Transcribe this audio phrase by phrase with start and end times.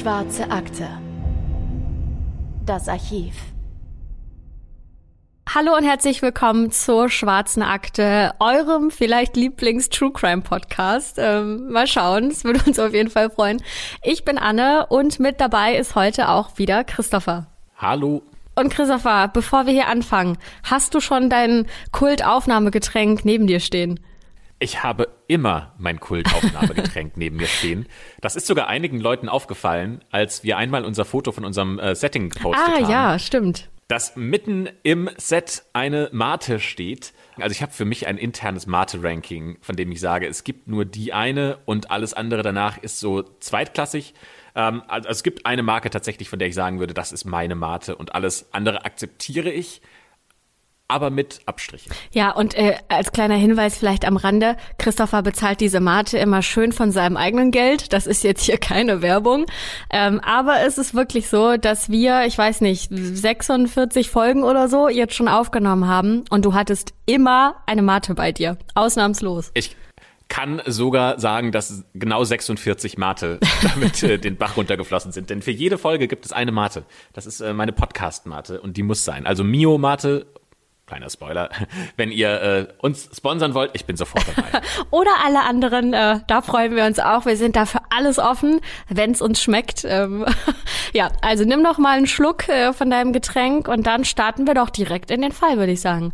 [0.00, 0.88] Schwarze Akte.
[2.64, 3.34] Das Archiv.
[5.54, 11.18] Hallo und herzlich willkommen zur Schwarzen Akte, eurem vielleicht Lieblings-True Crime Podcast.
[11.18, 13.62] Ähm, mal schauen, es würde uns auf jeden Fall freuen.
[14.02, 17.48] Ich bin Anne und mit dabei ist heute auch wieder Christopher.
[17.76, 18.22] Hallo.
[18.54, 24.00] Und Christopher, bevor wir hier anfangen, hast du schon dein Kultaufnahmegetränk neben dir stehen?
[24.62, 27.86] Ich habe immer mein Kultaufnahmegetränk neben mir stehen.
[28.20, 32.28] Das ist sogar einigen Leuten aufgefallen, als wir einmal unser Foto von unserem äh, Setting
[32.28, 32.84] gepostet ah, haben.
[32.84, 37.12] Ah ja, stimmt dass mitten im Set eine Mate steht.
[37.38, 40.84] Also ich habe für mich ein internes Mate-Ranking, von dem ich sage, es gibt nur
[40.84, 44.14] die eine und alles andere danach ist so zweitklassig.
[44.54, 47.56] Ähm, also es gibt eine Marke tatsächlich, von der ich sagen würde, das ist meine
[47.56, 49.82] Mate und alles andere akzeptiere ich
[50.90, 51.92] aber mit Abstrichen.
[52.12, 56.72] Ja, und äh, als kleiner Hinweis vielleicht am Rande, Christopher bezahlt diese Mate immer schön
[56.72, 57.92] von seinem eigenen Geld.
[57.92, 59.46] Das ist jetzt hier keine Werbung.
[59.90, 64.88] Ähm, aber es ist wirklich so, dass wir, ich weiß nicht, 46 Folgen oder so
[64.88, 68.58] jetzt schon aufgenommen haben und du hattest immer eine Mate bei dir.
[68.74, 69.50] Ausnahmslos.
[69.54, 69.76] Ich
[70.30, 75.28] kann sogar sagen, dass genau 46 Mate damit äh, den Bach runtergeflossen sind.
[75.28, 76.84] Denn für jede Folge gibt es eine Mate.
[77.12, 79.26] Das ist äh, meine Podcast-Mate und die muss sein.
[79.26, 80.26] Also Mio-Mate
[80.90, 81.50] kleiner Spoiler,
[81.96, 84.60] wenn ihr äh, uns sponsern wollt, ich bin sofort dabei.
[84.90, 87.26] Oder alle anderen, äh, da freuen wir uns auch.
[87.26, 89.84] Wir sind dafür alles offen, wenn es uns schmeckt.
[89.84, 90.26] Ähm,
[90.92, 94.54] ja, also nimm noch mal einen Schluck äh, von deinem Getränk und dann starten wir
[94.54, 96.12] doch direkt in den Fall, würde ich sagen.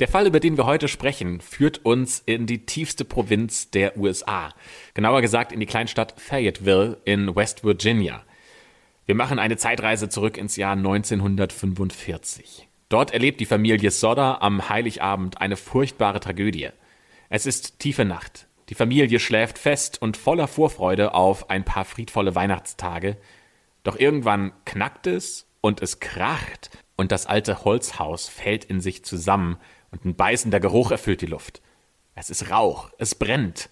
[0.00, 4.54] Der Fall, über den wir heute sprechen, führt uns in die tiefste Provinz der USA.
[4.94, 8.22] Genauer gesagt in die Kleinstadt Fayetteville in West Virginia.
[9.06, 12.68] Wir machen eine Zeitreise zurück ins Jahr 1945.
[12.88, 16.68] Dort erlebt die Familie Sodder am Heiligabend eine furchtbare Tragödie.
[17.28, 18.46] Es ist tiefe Nacht.
[18.68, 23.16] Die Familie schläft fest und voller Vorfreude auf ein paar friedvolle Weihnachtstage.
[23.82, 29.58] Doch irgendwann knackt es und es kracht und das alte Holzhaus fällt in sich zusammen
[29.90, 31.62] und ein beißender Geruch erfüllt die Luft.
[32.14, 33.68] Es ist Rauch, es brennt.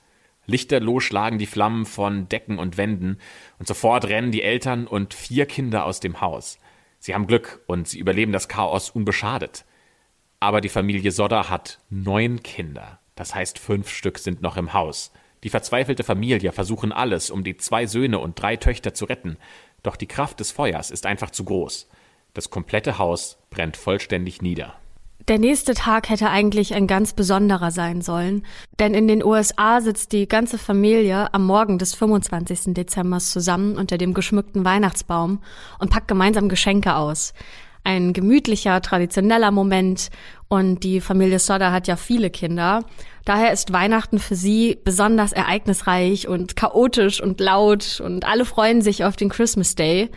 [0.46, 3.18] Lichterloh schlagen die Flammen von Decken und Wänden
[3.58, 6.58] und sofort rennen die Eltern und vier Kinder aus dem Haus.
[7.04, 9.66] Sie haben Glück und sie überleben das Chaos unbeschadet.
[10.40, 12.98] Aber die Familie Sodder hat neun Kinder.
[13.14, 15.12] Das heißt, fünf Stück sind noch im Haus.
[15.42, 19.36] Die verzweifelte Familie versuchen alles, um die zwei Söhne und drei Töchter zu retten.
[19.82, 21.90] Doch die Kraft des Feuers ist einfach zu groß.
[22.32, 24.74] Das komplette Haus brennt vollständig nieder.
[25.26, 28.44] Der nächste Tag hätte eigentlich ein ganz besonderer sein sollen,
[28.78, 32.74] denn in den USA sitzt die ganze Familie am Morgen des 25.
[32.74, 35.38] Dezembers zusammen unter dem geschmückten Weihnachtsbaum
[35.78, 37.32] und packt gemeinsam Geschenke aus.
[37.86, 40.08] Ein gemütlicher, traditioneller Moment
[40.48, 42.82] und die Familie Sodder hat ja viele Kinder.
[43.26, 49.04] Daher ist Weihnachten für sie besonders ereignisreich und chaotisch und laut und alle freuen sich
[49.04, 50.10] auf den Christmas Day.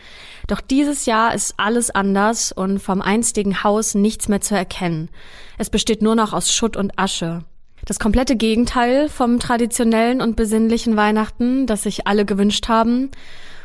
[0.48, 5.10] Doch dieses Jahr ist alles anders und vom einstigen Haus nichts mehr zu erkennen.
[5.58, 7.44] Es besteht nur noch aus Schutt und Asche.
[7.84, 13.12] Das komplette Gegenteil vom traditionellen und besinnlichen Weihnachten, das sich alle gewünscht haben.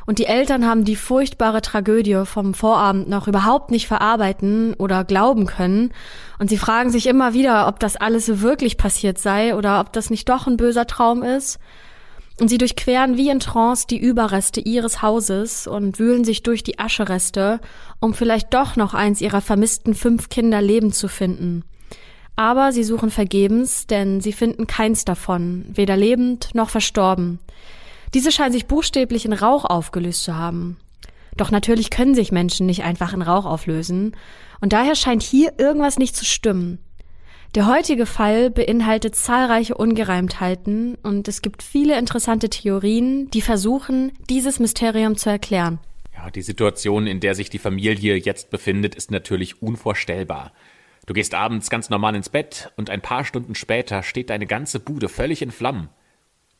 [0.06, 5.46] Und die Eltern haben die furchtbare Tragödie vom Vorabend noch überhaupt nicht verarbeiten oder glauben
[5.46, 5.92] können.
[6.38, 10.10] Und sie fragen sich immer wieder, ob das alles wirklich passiert sei oder ob das
[10.10, 11.58] nicht doch ein böser Traum ist.
[12.40, 16.78] Und sie durchqueren wie in Trance die Überreste ihres Hauses und wühlen sich durch die
[16.78, 17.60] Aschereste,
[18.00, 21.62] um vielleicht doch noch eins ihrer vermissten fünf Kinder lebend zu finden.
[22.34, 27.38] Aber sie suchen vergebens, denn sie finden keins davon, weder lebend noch verstorben.
[28.14, 30.76] Diese scheinen sich buchstäblich in Rauch aufgelöst zu haben.
[31.36, 34.14] Doch natürlich können sich Menschen nicht einfach in Rauch auflösen,
[34.60, 36.78] und daher scheint hier irgendwas nicht zu stimmen.
[37.54, 44.58] Der heutige Fall beinhaltet zahlreiche Ungereimtheiten und es gibt viele interessante Theorien, die versuchen, dieses
[44.58, 45.78] Mysterium zu erklären.
[46.14, 50.52] Ja, die Situation, in der sich die Familie jetzt befindet, ist natürlich unvorstellbar.
[51.04, 54.80] Du gehst abends ganz normal ins Bett und ein paar Stunden später steht deine ganze
[54.80, 55.88] Bude völlig in Flammen.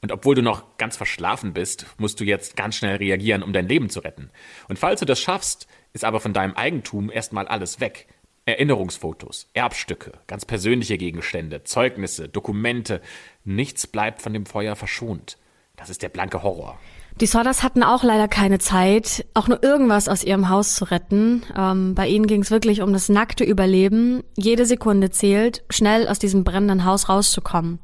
[0.02, 3.68] Und obwohl du noch ganz verschlafen bist, musst du jetzt ganz schnell reagieren, um dein
[3.68, 4.30] Leben zu retten.
[4.68, 8.08] Und falls du das schaffst, ist aber von deinem Eigentum erstmal alles weg.
[8.44, 13.00] Erinnerungsfotos, Erbstücke, ganz persönliche Gegenstände, Zeugnisse, Dokumente,
[13.44, 15.38] nichts bleibt von dem Feuer verschont.
[15.76, 16.80] Das ist der blanke Horror.
[17.20, 21.44] Die Sodders hatten auch leider keine Zeit, auch nur irgendwas aus ihrem Haus zu retten.
[21.56, 24.24] Ähm, bei ihnen ging es wirklich um das nackte Überleben.
[24.36, 27.78] Jede Sekunde zählt, schnell aus diesem brennenden Haus rauszukommen.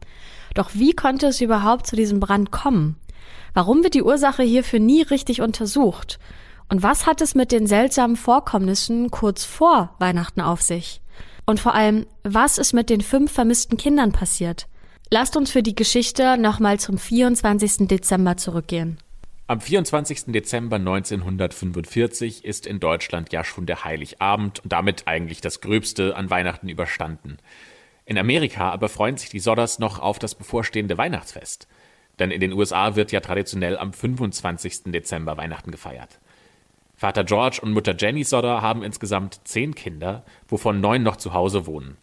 [0.55, 2.97] Doch wie konnte es überhaupt zu diesem Brand kommen?
[3.55, 6.19] Warum wird die Ursache hierfür nie richtig untersucht?
[6.69, 11.01] Und was hat es mit den seltsamen Vorkommnissen kurz vor Weihnachten auf sich?
[11.47, 14.67] Und vor allem, was ist mit den fünf vermissten Kindern passiert?
[15.11, 17.89] Lasst uns für die Geschichte nochmal zum 24.
[17.89, 18.99] Dezember zurückgehen.
[19.47, 20.27] Am 24.
[20.27, 26.29] Dezember 1945 ist in Deutschland ja schon der Heiligabend und damit eigentlich das Gröbste an
[26.29, 27.39] Weihnachten überstanden.
[28.09, 31.69] In Amerika aber freuen sich die Sodders noch auf das bevorstehende Weihnachtsfest.
[32.19, 34.85] Denn in den USA wird ja traditionell am 25.
[34.85, 36.19] Dezember Weihnachten gefeiert.
[36.97, 41.67] Vater George und Mutter Jenny Sodder haben insgesamt zehn Kinder, wovon neun noch zu Hause
[41.67, 41.99] wohnen.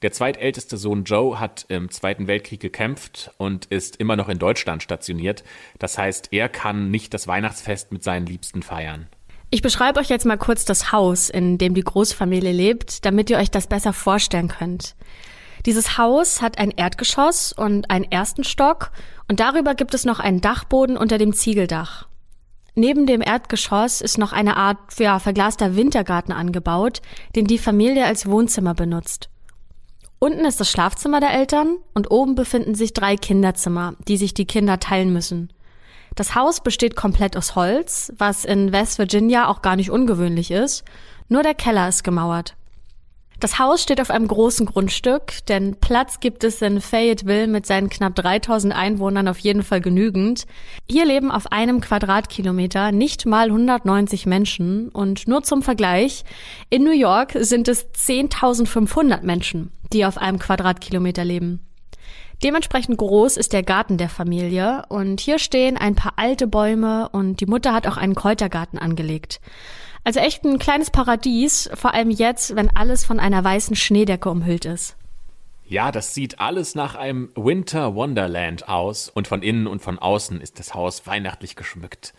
[0.00, 4.82] Der zweitälteste Sohn Joe hat im Zweiten Weltkrieg gekämpft und ist immer noch in Deutschland
[4.82, 5.44] stationiert.
[5.78, 9.06] Das heißt, er kann nicht das Weihnachtsfest mit seinen Liebsten feiern.
[9.50, 13.36] Ich beschreibe euch jetzt mal kurz das Haus, in dem die Großfamilie lebt, damit ihr
[13.36, 14.94] euch das besser vorstellen könnt.
[15.66, 18.90] Dieses Haus hat ein Erdgeschoss und einen ersten Stock
[19.28, 22.08] und darüber gibt es noch einen Dachboden unter dem Ziegeldach.
[22.74, 27.02] Neben dem Erdgeschoss ist noch eine Art ja, verglaster Wintergarten angebaut,
[27.36, 29.28] den die Familie als Wohnzimmer benutzt.
[30.18, 34.46] Unten ist das Schlafzimmer der Eltern und oben befinden sich drei Kinderzimmer, die sich die
[34.46, 35.52] Kinder teilen müssen.
[36.14, 40.84] Das Haus besteht komplett aus Holz, was in West Virginia auch gar nicht ungewöhnlich ist.
[41.28, 42.54] Nur der Keller ist gemauert.
[43.42, 47.90] Das Haus steht auf einem großen Grundstück, denn Platz gibt es in Fayetteville mit seinen
[47.90, 50.46] knapp 3000 Einwohnern auf jeden Fall genügend.
[50.88, 56.22] Hier leben auf einem Quadratkilometer nicht mal 190 Menschen und nur zum Vergleich,
[56.70, 61.66] in New York sind es 10.500 Menschen, die auf einem Quadratkilometer leben.
[62.44, 67.40] Dementsprechend groß ist der Garten der Familie und hier stehen ein paar alte Bäume und
[67.40, 69.40] die Mutter hat auch einen Kräutergarten angelegt.
[70.04, 74.64] Also echt ein kleines Paradies, vor allem jetzt, wenn alles von einer weißen Schneedecke umhüllt
[74.64, 74.96] ist.
[75.64, 80.40] Ja, das sieht alles nach einem Winter Wonderland aus und von innen und von außen
[80.40, 82.14] ist das Haus weihnachtlich geschmückt.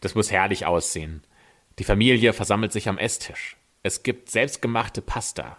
[0.00, 1.22] Das muss herrlich aussehen.
[1.78, 3.56] Die Familie versammelt sich am Esstisch.
[3.82, 5.56] Es gibt selbstgemachte Pasta.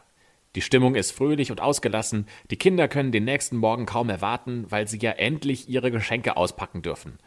[0.55, 2.27] Die Stimmung ist fröhlich und ausgelassen.
[2.51, 6.81] Die Kinder können den nächsten Morgen kaum erwarten, weil sie ja endlich ihre Geschenke auspacken
[6.81, 7.17] dürfen.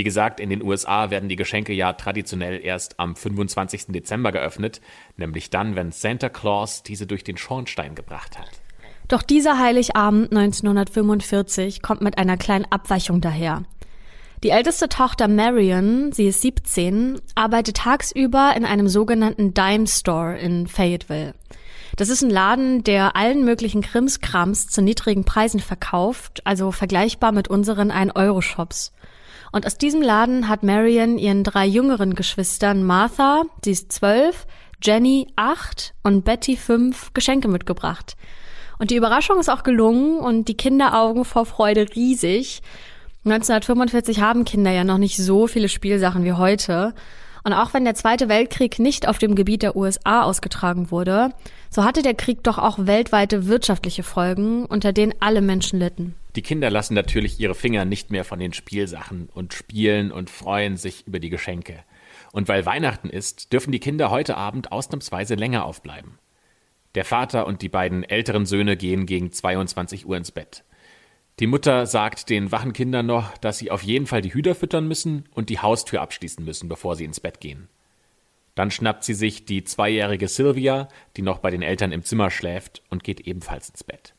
[0.00, 3.88] Wie gesagt, in den USA werden die Geschenke ja traditionell erst am 25.
[3.88, 4.80] Dezember geöffnet,
[5.18, 8.48] nämlich dann, wenn Santa Claus diese durch den Schornstein gebracht hat.
[9.08, 13.64] Doch dieser Heiligabend 1945 kommt mit einer kleinen Abweichung daher.
[14.42, 20.66] Die älteste Tochter Marion, sie ist 17, arbeitet tagsüber in einem sogenannten Dime Store in
[20.66, 21.34] Fayetteville.
[21.96, 27.48] Das ist ein Laden, der allen möglichen Krimskrams zu niedrigen Preisen verkauft, also vergleichbar mit
[27.48, 28.92] unseren 1-Euro-Shops.
[29.52, 34.46] Und aus diesem Laden hat Marion ihren drei jüngeren Geschwistern Martha, sie ist zwölf,
[34.82, 38.16] Jenny acht und Betty fünf Geschenke mitgebracht.
[38.78, 42.62] Und die Überraschung ist auch gelungen und die Kinderaugen vor Freude riesig.
[43.24, 46.94] 1945 haben Kinder ja noch nicht so viele Spielsachen wie heute.
[47.44, 51.30] Und auch wenn der Zweite Weltkrieg nicht auf dem Gebiet der USA ausgetragen wurde,
[51.68, 56.14] so hatte der Krieg doch auch weltweite wirtschaftliche Folgen, unter denen alle Menschen litten.
[56.36, 60.76] Die Kinder lassen natürlich ihre Finger nicht mehr von den Spielsachen und spielen und freuen
[60.76, 61.82] sich über die Geschenke.
[62.32, 66.18] Und weil Weihnachten ist, dürfen die Kinder heute Abend ausnahmsweise länger aufbleiben.
[66.94, 70.64] Der Vater und die beiden älteren Söhne gehen gegen 22 Uhr ins Bett.
[71.40, 74.86] Die Mutter sagt den wachen Kindern noch, dass sie auf jeden Fall die Hüter füttern
[74.86, 77.68] müssen und die Haustür abschließen müssen, bevor sie ins Bett gehen.
[78.54, 82.82] Dann schnappt sie sich die zweijährige Sylvia, die noch bei den Eltern im Zimmer schläft,
[82.90, 84.14] und geht ebenfalls ins Bett.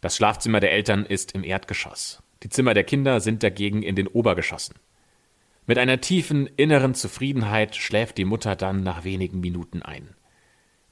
[0.00, 2.22] Das Schlafzimmer der Eltern ist im Erdgeschoss.
[2.44, 4.76] Die Zimmer der Kinder sind dagegen in den Obergeschossen.
[5.66, 10.14] Mit einer tiefen inneren Zufriedenheit schläft die Mutter dann nach wenigen Minuten ein.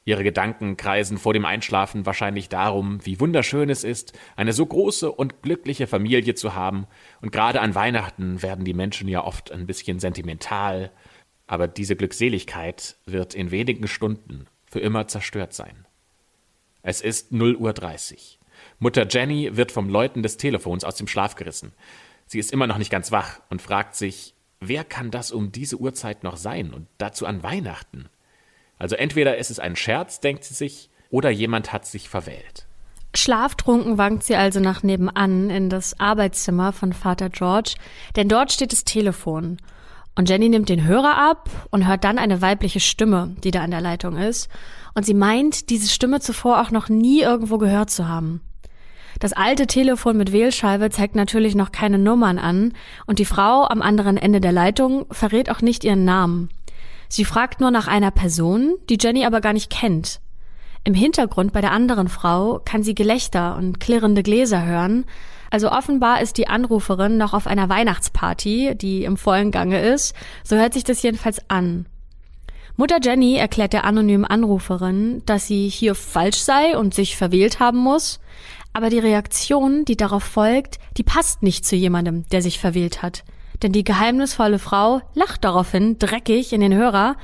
[0.04, 5.10] Ihre Gedanken kreisen vor dem Einschlafen wahrscheinlich darum, wie wunderschön es ist, eine so große
[5.10, 6.86] und glückliche Familie zu haben,
[7.20, 10.92] und gerade an Weihnachten werden die Menschen ja oft ein bisschen sentimental,
[11.46, 15.86] aber diese Glückseligkeit wird in wenigen Stunden für immer zerstört sein.
[16.82, 18.35] Es ist 0 Uhr 30.
[18.78, 21.72] Mutter Jenny wird vom Läuten des Telefons aus dem Schlaf gerissen.
[22.26, 25.76] Sie ist immer noch nicht ganz wach und fragt sich, wer kann das um diese
[25.76, 28.08] Uhrzeit noch sein und dazu an Weihnachten?
[28.78, 32.66] Also entweder ist es ein Scherz, denkt sie sich, oder jemand hat sich verwählt.
[33.14, 37.76] Schlaftrunken wankt sie also nach nebenan in das Arbeitszimmer von Vater George,
[38.14, 39.56] denn dort steht das Telefon.
[40.16, 43.70] Und Jenny nimmt den Hörer ab und hört dann eine weibliche Stimme, die da an
[43.70, 44.48] der Leitung ist.
[44.94, 48.40] Und sie meint, diese Stimme zuvor auch noch nie irgendwo gehört zu haben.
[49.18, 52.74] Das alte Telefon mit Wählscheibe zeigt natürlich noch keine Nummern an
[53.06, 56.50] und die Frau am anderen Ende der Leitung verrät auch nicht ihren Namen.
[57.08, 60.20] Sie fragt nur nach einer Person, die Jenny aber gar nicht kennt.
[60.84, 65.04] Im Hintergrund bei der anderen Frau kann sie Gelächter und klirrende Gläser hören,
[65.50, 70.56] also offenbar ist die Anruferin noch auf einer Weihnachtsparty, die im vollen Gange ist, so
[70.56, 71.86] hört sich das jedenfalls an.
[72.76, 77.78] Mutter Jenny erklärt der anonymen Anruferin, dass sie hier falsch sei und sich verwählt haben
[77.78, 78.20] muss,
[78.76, 83.24] aber die Reaktion, die darauf folgt, die passt nicht zu jemandem, der sich verwählt hat.
[83.62, 87.16] Denn die geheimnisvolle Frau lacht daraufhin dreckig in den Hörer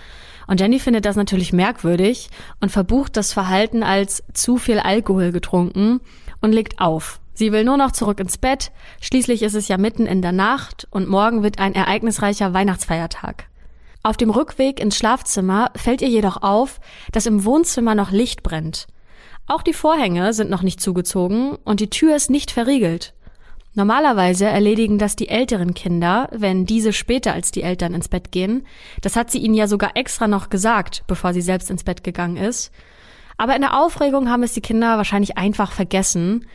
[0.47, 2.31] und Jenny findet das natürlich merkwürdig
[2.63, 6.01] und verbucht das Verhalten als zu viel Alkohol getrunken
[6.41, 7.21] und legt auf.
[7.35, 10.89] Sie will nur noch zurück ins Bett, schließlich ist es ja mitten in der Nacht
[10.91, 13.45] und morgen wird ein ereignisreicher Weihnachtsfeiertag.
[14.03, 16.81] Auf dem Rückweg ins Schlafzimmer fällt ihr jedoch auf,
[17.13, 18.87] dass im Wohnzimmer noch Licht brennt.
[19.47, 23.15] Auch die Vorhänge sind noch nicht zugezogen und die Tür ist nicht verriegelt.
[23.75, 28.67] Normalerweise erledigen das die älteren Kinder, wenn diese später als die Eltern ins Bett gehen.
[29.01, 32.37] Das hat sie ihnen ja sogar extra noch gesagt, bevor sie selbst ins Bett gegangen
[32.37, 32.71] ist.
[33.39, 36.47] Aber in der Aufregung haben es die Kinder wahrscheinlich einfach vergessen.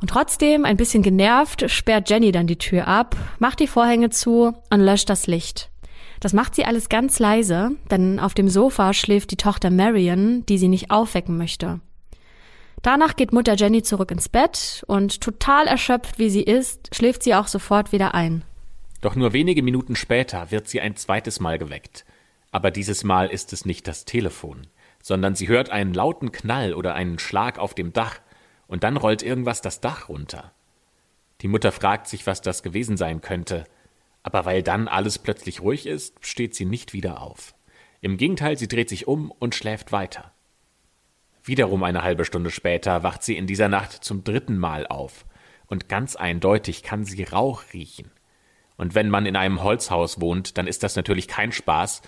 [0.00, 4.52] Und trotzdem, ein bisschen genervt, sperrt Jenny dann die Tür ab, macht die Vorhänge zu
[4.70, 5.68] und löscht das Licht.
[6.20, 10.58] Das macht sie alles ganz leise, denn auf dem Sofa schläft die Tochter Marion, die
[10.58, 11.80] sie nicht aufwecken möchte.
[12.82, 17.34] Danach geht Mutter Jenny zurück ins Bett und total erschöpft wie sie ist, schläft sie
[17.34, 18.42] auch sofort wieder ein.
[19.00, 22.04] Doch nur wenige Minuten später wird sie ein zweites Mal geweckt.
[22.50, 24.66] Aber dieses Mal ist es nicht das Telefon,
[25.00, 28.20] sondern sie hört einen lauten Knall oder einen Schlag auf dem Dach
[28.66, 30.52] und dann rollt irgendwas das Dach runter.
[31.40, 33.64] Die Mutter fragt sich, was das gewesen sein könnte,
[34.22, 37.54] aber weil dann alles plötzlich ruhig ist, steht sie nicht wieder auf.
[38.00, 40.32] Im Gegenteil, sie dreht sich um und schläft weiter.
[41.44, 45.24] Wiederum eine halbe Stunde später wacht sie in dieser Nacht zum dritten Mal auf,
[45.66, 48.10] und ganz eindeutig kann sie Rauch riechen.
[48.76, 52.02] Und wenn man in einem Holzhaus wohnt, dann ist das natürlich kein Spaß.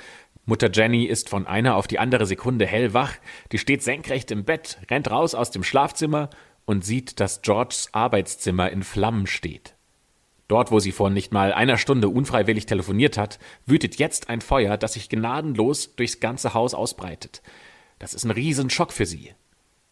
[0.44, 3.12] Mutter Jenny ist von einer auf die andere Sekunde hellwach,
[3.52, 6.30] die steht senkrecht im Bett, rennt raus aus dem Schlafzimmer
[6.64, 9.74] und sieht, dass Georges Arbeitszimmer in Flammen steht.
[10.46, 14.76] Dort, wo sie vor nicht mal einer Stunde unfreiwillig telefoniert hat, wütet jetzt ein Feuer,
[14.76, 17.42] das sich gnadenlos durchs ganze Haus ausbreitet.
[18.04, 19.32] Das ist ein Riesenschock für sie.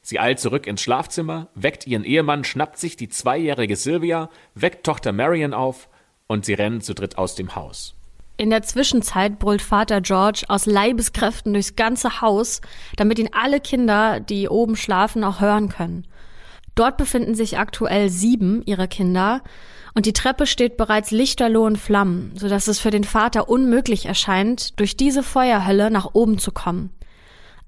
[0.02, 5.12] Sie eilt zurück ins Schlafzimmer, weckt ihren Ehemann, schnappt sich die zweijährige Sylvia, weckt Tochter
[5.12, 5.88] Marion auf
[6.26, 7.94] und sie rennen zu dritt aus dem Haus.
[8.36, 12.60] In der Zwischenzeit brüllt Vater George aus Leibeskräften durchs ganze Haus,
[12.96, 16.06] damit ihn alle Kinder, die oben schlafen, auch hören können.
[16.74, 19.40] Dort befinden sich aktuell sieben ihrer Kinder,
[19.94, 24.04] und die Treppe steht bereits lichterloh in Flammen, so dass es für den Vater unmöglich
[24.04, 26.90] erscheint, durch diese Feuerhölle nach oben zu kommen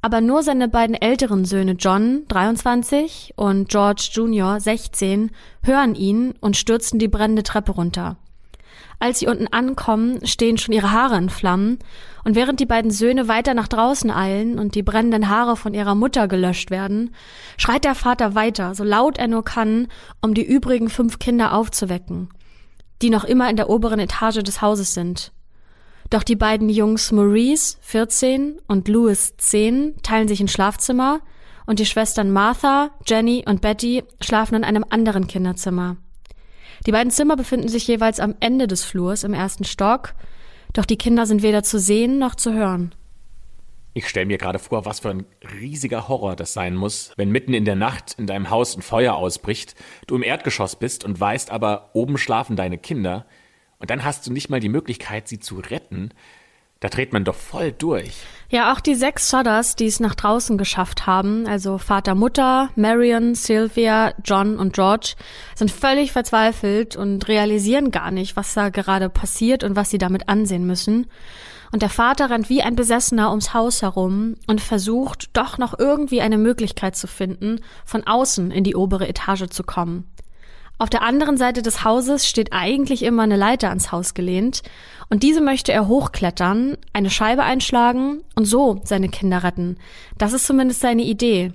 [0.05, 5.31] aber nur seine beiden älteren Söhne John, 23, und George Jr., 16,
[5.63, 8.19] hören ihn und stürzen die brennende Treppe runter.
[8.99, 11.79] Als sie unten ankommen, stehen schon ihre Haare in Flammen,
[12.23, 15.95] und während die beiden Söhne weiter nach draußen eilen und die brennenden Haare von ihrer
[15.95, 17.15] Mutter gelöscht werden,
[17.57, 19.89] schreit der Vater weiter, so laut er nur kann,
[20.21, 22.29] um die übrigen fünf Kinder aufzuwecken,
[23.01, 25.33] die noch immer in der oberen Etage des Hauses sind.
[26.15, 31.21] Doch die beiden Jungs Maurice, 14, und Louis, 10, teilen sich ein Schlafzimmer
[31.67, 35.97] und die Schwestern Martha, Jenny und Betty schlafen in einem anderen Kinderzimmer.
[36.87, 40.15] Die beiden Zimmer befinden sich jeweils am Ende des Flurs im ersten Stock,
[40.73, 42.95] doch die Kinder sind weder zu sehen noch zu hören.
[43.93, 45.27] Ich stelle mir gerade vor, was für ein
[45.59, 49.15] riesiger Horror das sein muss, wenn mitten in der Nacht in deinem Haus ein Feuer
[49.15, 49.75] ausbricht,
[50.07, 53.27] du im Erdgeschoss bist und weißt aber, oben schlafen deine Kinder,
[53.85, 56.09] und dann hast du nicht mal die Möglichkeit, sie zu retten.
[56.81, 58.15] Da dreht man doch voll durch.
[58.49, 63.35] Ja, auch die sechs Sodders, die es nach draußen geschafft haben, also Vater, Mutter, Marion,
[63.35, 65.17] Sylvia, John und George,
[65.55, 70.31] sind völlig verzweifelt und realisieren gar nicht, was da gerade passiert und was sie damit
[70.31, 71.07] ansehen müssen.
[71.71, 76.23] Und der Vater rennt wie ein Besessener ums Haus herum und versucht doch noch irgendwie
[76.23, 80.07] eine Möglichkeit zu finden, von außen in die obere Etage zu kommen.
[80.85, 84.63] Auf der anderen Seite des Hauses steht eigentlich immer eine Leiter ans Haus gelehnt
[85.09, 89.79] und diese möchte er hochklettern, eine Scheibe einschlagen und so seine Kinder retten.
[90.19, 91.55] Das ist zumindest seine Idee.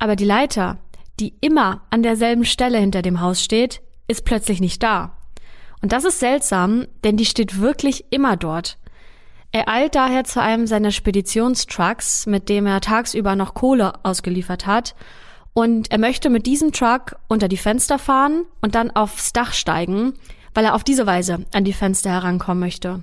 [0.00, 0.78] Aber die Leiter,
[1.20, 5.16] die immer an derselben Stelle hinter dem Haus steht, ist plötzlich nicht da.
[5.80, 8.76] Und das ist seltsam, denn die steht wirklich immer dort.
[9.52, 14.96] Er eilt daher zu einem seiner Speditionstrucks, mit dem er tagsüber noch Kohle ausgeliefert hat,
[15.58, 20.12] und er möchte mit diesem Truck unter die Fenster fahren und dann aufs Dach steigen,
[20.54, 23.02] weil er auf diese Weise an die Fenster herankommen möchte.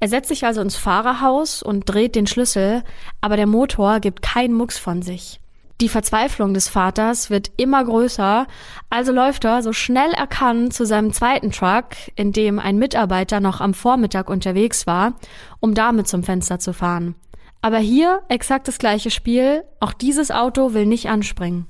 [0.00, 2.82] Er setzt sich also ins Fahrerhaus und dreht den Schlüssel,
[3.20, 5.38] aber der Motor gibt keinen Mucks von sich.
[5.82, 8.46] Die Verzweiflung des Vaters wird immer größer,
[8.88, 13.40] also läuft er so schnell er kann zu seinem zweiten Truck, in dem ein Mitarbeiter
[13.40, 15.12] noch am Vormittag unterwegs war,
[15.60, 17.16] um damit zum Fenster zu fahren.
[17.60, 19.64] Aber hier exakt das gleiche Spiel.
[19.80, 21.66] Auch dieses Auto will nicht anspringen.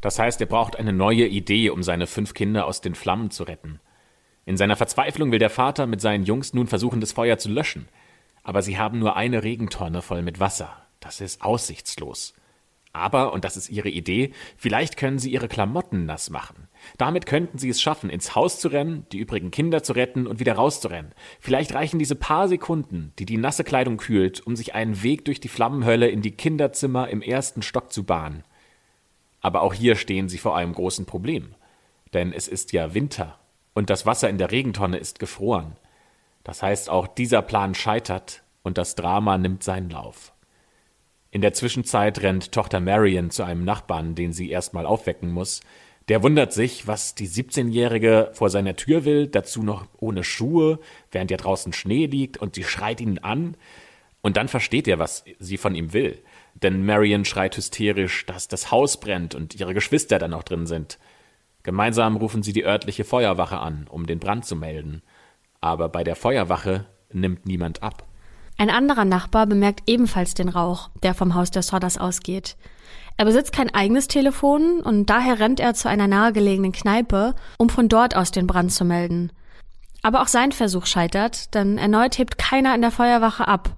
[0.00, 3.44] Das heißt, er braucht eine neue Idee, um seine fünf Kinder aus den Flammen zu
[3.44, 3.80] retten.
[4.44, 7.88] In seiner Verzweiflung will der Vater mit seinen Jungs nun versuchen, das Feuer zu löschen.
[8.42, 10.76] Aber sie haben nur eine Regentonne voll mit Wasser.
[10.98, 12.34] Das ist aussichtslos.
[12.92, 16.61] Aber, und das ist ihre Idee, vielleicht können sie ihre Klamotten nass machen.
[16.98, 20.40] Damit könnten sie es schaffen, ins Haus zu rennen, die übrigen Kinder zu retten und
[20.40, 21.12] wieder rauszurennen.
[21.40, 25.40] Vielleicht reichen diese paar Sekunden, die die nasse Kleidung kühlt, um sich einen Weg durch
[25.40, 28.44] die Flammenhölle in die Kinderzimmer im ersten Stock zu bahnen.
[29.40, 31.54] Aber auch hier stehen sie vor einem großen Problem.
[32.12, 33.38] Denn es ist ja Winter
[33.74, 35.76] und das Wasser in der Regentonne ist gefroren.
[36.44, 40.32] Das heißt, auch dieser Plan scheitert und das Drama nimmt seinen Lauf.
[41.30, 45.62] In der Zwischenzeit rennt Tochter Marion zu einem Nachbarn, den sie erstmal aufwecken muss.
[46.12, 50.78] Der wundert sich, was die 17-Jährige vor seiner Tür will, dazu noch ohne Schuhe,
[51.10, 53.56] während ja draußen Schnee liegt und sie schreit ihn an.
[54.20, 56.22] Und dann versteht er, was sie von ihm will.
[56.52, 60.98] Denn Marion schreit hysterisch, dass das Haus brennt und ihre Geschwister dann noch drin sind.
[61.62, 65.00] Gemeinsam rufen sie die örtliche Feuerwache an, um den Brand zu melden.
[65.62, 68.06] Aber bei der Feuerwache nimmt niemand ab.
[68.58, 72.58] Ein anderer Nachbar bemerkt ebenfalls den Rauch, der vom Haus der Sodders ausgeht.
[73.16, 77.88] Er besitzt kein eigenes Telefon und daher rennt er zu einer nahegelegenen Kneipe, um von
[77.88, 79.30] dort aus den Brand zu melden.
[80.02, 83.76] Aber auch sein Versuch scheitert, denn erneut hebt keiner in der Feuerwache ab.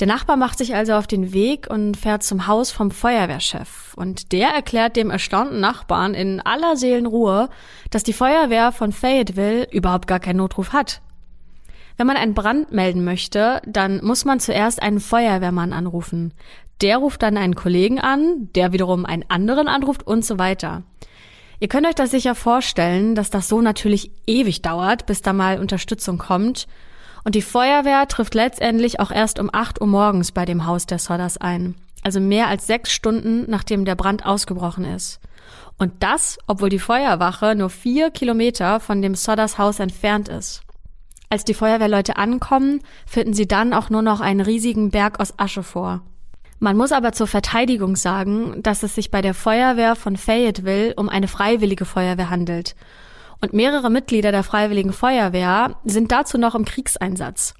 [0.00, 3.92] Der Nachbar macht sich also auf den Weg und fährt zum Haus vom Feuerwehrchef.
[3.96, 7.50] Und der erklärt dem erstaunten Nachbarn in aller Seelenruhe,
[7.90, 11.02] dass die Feuerwehr von Fayetteville überhaupt gar keinen Notruf hat.
[11.98, 16.32] Wenn man einen Brand melden möchte, dann muss man zuerst einen Feuerwehrmann anrufen.
[16.80, 20.82] Der ruft dann einen Kollegen an, der wiederum einen anderen anruft und so weiter.
[21.58, 25.58] Ihr könnt euch das sicher vorstellen, dass das so natürlich ewig dauert, bis da mal
[25.58, 26.66] Unterstützung kommt.
[27.22, 30.98] Und die Feuerwehr trifft letztendlich auch erst um 8 Uhr morgens bei dem Haus der
[30.98, 31.74] Sodders ein.
[32.02, 35.20] Also mehr als sechs Stunden, nachdem der Brand ausgebrochen ist.
[35.76, 40.62] Und das, obwohl die Feuerwache nur vier Kilometer von dem Sodders Haus entfernt ist.
[41.28, 45.62] Als die Feuerwehrleute ankommen, finden sie dann auch nur noch einen riesigen Berg aus Asche
[45.62, 46.00] vor.
[46.60, 51.08] Man muss aber zur Verteidigung sagen, dass es sich bei der Feuerwehr von Fayetteville um
[51.08, 52.76] eine freiwillige Feuerwehr handelt
[53.40, 57.54] und mehrere Mitglieder der Freiwilligen Feuerwehr sind dazu noch im Kriegseinsatz.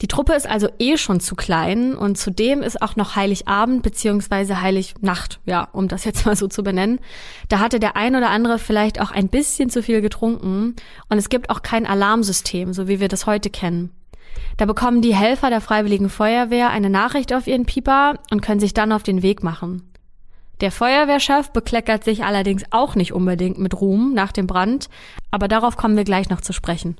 [0.00, 4.62] Die Truppe ist also eh schon zu klein und zudem ist auch noch Heiligabend beziehungsweise
[4.62, 6.98] Heilignacht, ja, um das jetzt mal so zu benennen.
[7.50, 10.76] Da hatte der ein oder andere vielleicht auch ein bisschen zu viel getrunken
[11.10, 13.90] und es gibt auch kein Alarmsystem, so wie wir das heute kennen.
[14.56, 18.74] Da bekommen die Helfer der Freiwilligen Feuerwehr eine Nachricht auf ihren Pieper und können sich
[18.74, 19.90] dann auf den Weg machen.
[20.60, 24.90] Der Feuerwehrchef bekleckert sich allerdings auch nicht unbedingt mit Ruhm nach dem Brand,
[25.30, 26.96] aber darauf kommen wir gleich noch zu sprechen.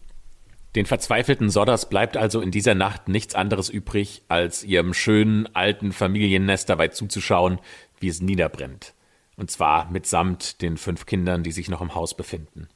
[0.76, 5.92] Den verzweifelten Sodders bleibt also in dieser Nacht nichts anderes übrig, als ihrem schönen alten
[5.92, 7.58] Familiennest dabei zuzuschauen,
[7.98, 8.94] wie es niederbrennt.
[9.36, 12.68] Und zwar mitsamt den fünf Kindern, die sich noch im Haus befinden.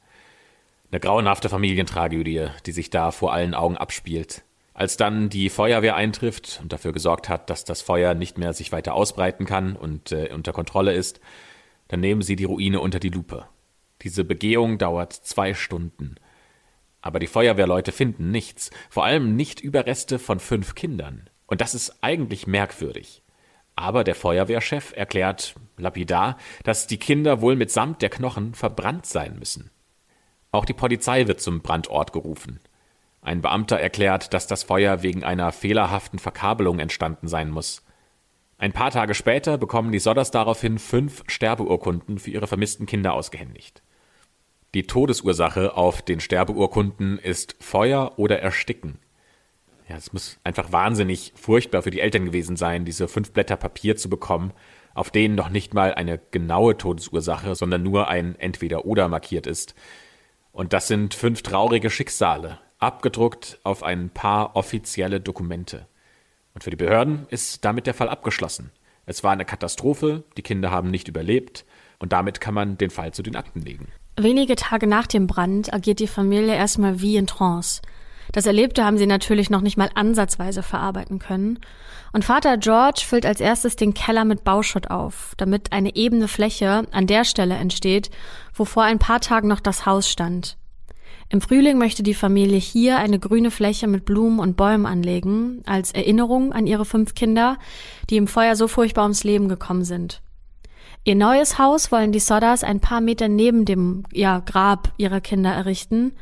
[0.91, 4.43] Eine grauenhafte Familientragödie, die sich da vor allen Augen abspielt.
[4.75, 8.73] Als dann die Feuerwehr eintrifft und dafür gesorgt hat, dass das Feuer nicht mehr sich
[8.73, 11.21] weiter ausbreiten kann und äh, unter Kontrolle ist,
[11.87, 13.47] dann nehmen sie die Ruine unter die Lupe.
[14.01, 16.15] Diese Begehung dauert zwei Stunden.
[16.99, 21.29] Aber die Feuerwehrleute finden nichts, vor allem nicht Überreste von fünf Kindern.
[21.47, 23.23] Und das ist eigentlich merkwürdig.
[23.77, 29.71] Aber der Feuerwehrchef erklärt lapidar, dass die Kinder wohl mitsamt der Knochen verbrannt sein müssen.
[30.51, 32.59] Auch die Polizei wird zum Brandort gerufen.
[33.25, 37.83] Ein Beamter erklärt, dass das Feuer wegen einer fehlerhaften Verkabelung entstanden sein muss.
[38.59, 43.81] Ein paar Tage später bekommen die Sodders daraufhin fünf Sterbeurkunden für ihre vermissten Kinder ausgehändigt.
[44.75, 48.99] Die Todesursache auf den Sterbeurkunden ist Feuer oder Ersticken.
[49.89, 53.95] Ja, es muss einfach wahnsinnig furchtbar für die Eltern gewesen sein, diese fünf Blätter Papier
[53.95, 54.53] zu bekommen,
[54.93, 59.73] auf denen noch nicht mal eine genaue Todesursache, sondern nur ein Entweder-Oder markiert ist.
[60.51, 65.87] Und das sind fünf traurige Schicksale, abgedruckt auf ein paar offizielle Dokumente.
[66.53, 68.71] Und für die Behörden ist damit der Fall abgeschlossen.
[69.05, 71.65] Es war eine Katastrophe, die Kinder haben nicht überlebt
[71.99, 73.87] und damit kann man den Fall zu den Akten legen.
[74.17, 77.81] Wenige Tage nach dem Brand agiert die Familie erstmal wie in Trance.
[78.31, 81.59] Das Erlebte haben sie natürlich noch nicht mal ansatzweise verarbeiten können.
[82.11, 86.87] Und Vater George füllt als erstes den Keller mit Bauschutt auf, damit eine ebene Fläche
[86.91, 88.09] an der Stelle entsteht,
[88.53, 90.57] wo vor ein paar Tagen noch das Haus stand.
[91.29, 95.91] Im Frühling möchte die Familie hier eine grüne Fläche mit Blumen und Bäumen anlegen, als
[95.91, 97.57] Erinnerung an ihre fünf Kinder,
[98.09, 100.21] die im Feuer so furchtbar ums Leben gekommen sind.
[101.03, 105.51] Ihr neues Haus wollen die Sodders ein paar Meter neben dem ja, Grab ihrer Kinder
[105.51, 106.13] errichten.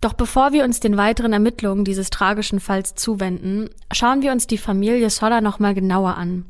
[0.00, 4.58] Doch bevor wir uns den weiteren Ermittlungen dieses tragischen Falls zuwenden, schauen wir uns die
[4.58, 6.46] Familie Sodder nochmal genauer an.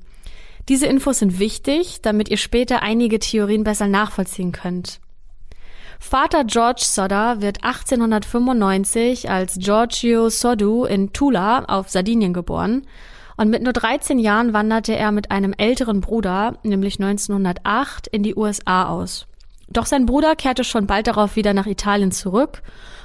[0.68, 5.00] Diese Infos sind wichtig, damit ihr später einige Theorien besser nachvollziehen könnt.
[5.98, 12.86] Vater George Sodder wird 1895 als Giorgio Soddu in Tula auf Sardinien geboren
[13.36, 18.34] und mit nur 13 Jahren wanderte er mit einem älteren Bruder, nämlich 1908, in die
[18.34, 19.26] USA aus.
[19.68, 22.62] Doch sein Bruder kehrte schon bald darauf wieder nach Italien zurück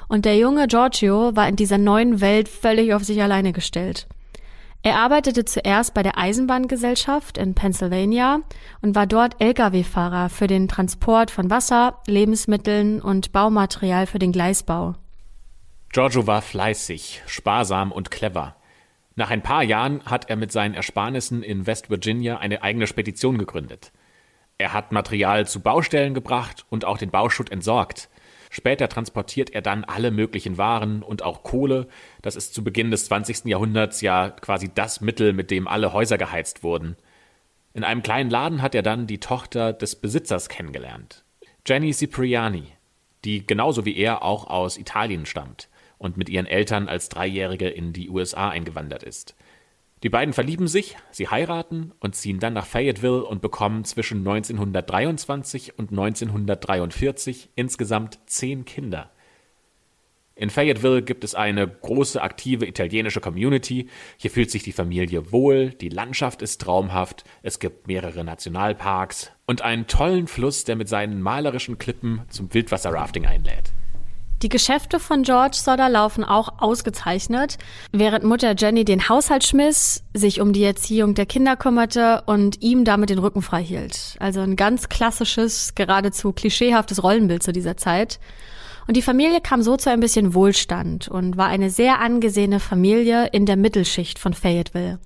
[0.08, 4.08] und der junge Giorgio war in dieser neuen Welt völlig auf sich alleine gestellt.
[4.86, 8.41] Er arbeitete zuerst bei der Eisenbahngesellschaft in Pennsylvania
[8.82, 14.96] und war dort Lkw-Fahrer für den Transport von Wasser, Lebensmitteln und Baumaterial für den Gleisbau.
[15.93, 18.58] Giorgio war fleißig, sparsam und clever.
[19.15, 23.38] Nach ein paar Jahren hat er mit seinen Ersparnissen in West Virginia eine eigene Spedition
[23.38, 23.93] gegründet.
[24.58, 28.10] Er hat Material zu Baustellen gebracht und auch den Bauschutt entsorgt.
[28.56, 31.88] Später transportiert er dann alle möglichen Waren und auch Kohle.
[32.22, 33.46] Das ist zu Beginn des 20.
[33.46, 36.96] Jahrhunderts ja quasi das Mittel, mit dem alle Häuser geheizt wurden.
[37.74, 41.26] In einem kleinen Laden hat er dann die Tochter des Besitzers kennengelernt.
[41.66, 42.68] Jenny Cipriani,
[43.26, 47.92] die genauso wie er auch aus Italien stammt und mit ihren Eltern als Dreijährige in
[47.92, 49.36] die USA eingewandert ist.
[50.04, 55.80] Die beiden verlieben sich, sie heiraten und ziehen dann nach Fayetteville und bekommen zwischen 1923
[55.80, 59.10] und 1943 insgesamt zehn Kinder.
[60.36, 63.88] In Fayetteville gibt es eine große aktive italienische Community.
[64.18, 69.62] Hier fühlt sich die Familie wohl, die Landschaft ist traumhaft, es gibt mehrere Nationalparks und
[69.62, 73.73] einen tollen Fluss, der mit seinen malerischen Klippen zum Wildwasserrafting einlädt.
[74.43, 77.58] Die Geschäfte von George Sodder laufen auch ausgezeichnet,
[77.93, 82.84] während Mutter Jenny den Haushalt schmiss, sich um die Erziehung der Kinder kümmerte und ihm
[82.84, 84.17] damit den Rücken frei hielt.
[84.19, 88.19] Also ein ganz klassisches, geradezu klischeehaftes Rollenbild zu dieser Zeit.
[88.86, 93.27] Und die Familie kam so zu ein bisschen Wohlstand und war eine sehr angesehene Familie
[93.27, 94.99] in der Mittelschicht von Fayetteville.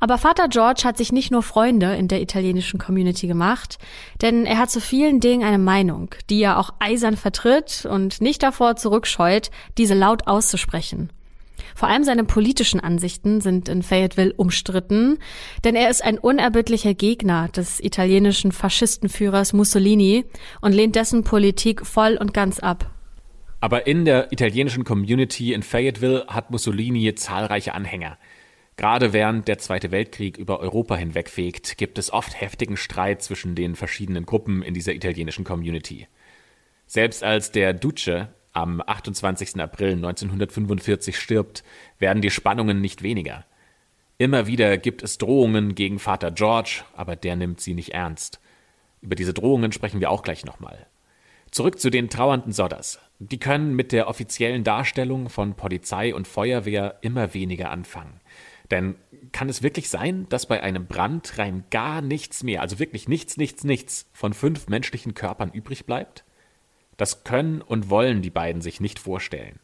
[0.00, 3.78] Aber Vater George hat sich nicht nur Freunde in der italienischen Community gemacht,
[4.22, 8.42] denn er hat zu vielen Dingen eine Meinung, die er auch eisern vertritt und nicht
[8.42, 11.10] davor zurückscheut, diese laut auszusprechen.
[11.74, 15.18] Vor allem seine politischen Ansichten sind in Fayetteville umstritten,
[15.64, 20.24] denn er ist ein unerbittlicher Gegner des italienischen Faschistenführers Mussolini
[20.62, 22.90] und lehnt dessen Politik voll und ganz ab.
[23.60, 28.16] Aber in der italienischen Community in Fayetteville hat Mussolini zahlreiche Anhänger.
[28.80, 33.76] Gerade während der Zweite Weltkrieg über Europa hinwegfegt, gibt es oft heftigen Streit zwischen den
[33.76, 36.08] verschiedenen Gruppen in dieser italienischen Community.
[36.86, 39.60] Selbst als der Duce am 28.
[39.60, 41.62] April 1945 stirbt,
[41.98, 43.44] werden die Spannungen nicht weniger.
[44.16, 48.40] Immer wieder gibt es Drohungen gegen Vater George, aber der nimmt sie nicht ernst.
[49.02, 50.86] Über diese Drohungen sprechen wir auch gleich nochmal.
[51.50, 52.98] Zurück zu den trauernden Sodders.
[53.18, 58.19] Die können mit der offiziellen Darstellung von Polizei und Feuerwehr immer weniger anfangen.
[58.70, 58.96] Denn
[59.32, 63.36] kann es wirklich sein, dass bei einem Brand rein gar nichts mehr, also wirklich nichts,
[63.36, 66.24] nichts, nichts von fünf menschlichen Körpern übrig bleibt?
[66.96, 69.58] Das können und wollen die beiden sich nicht vorstellen.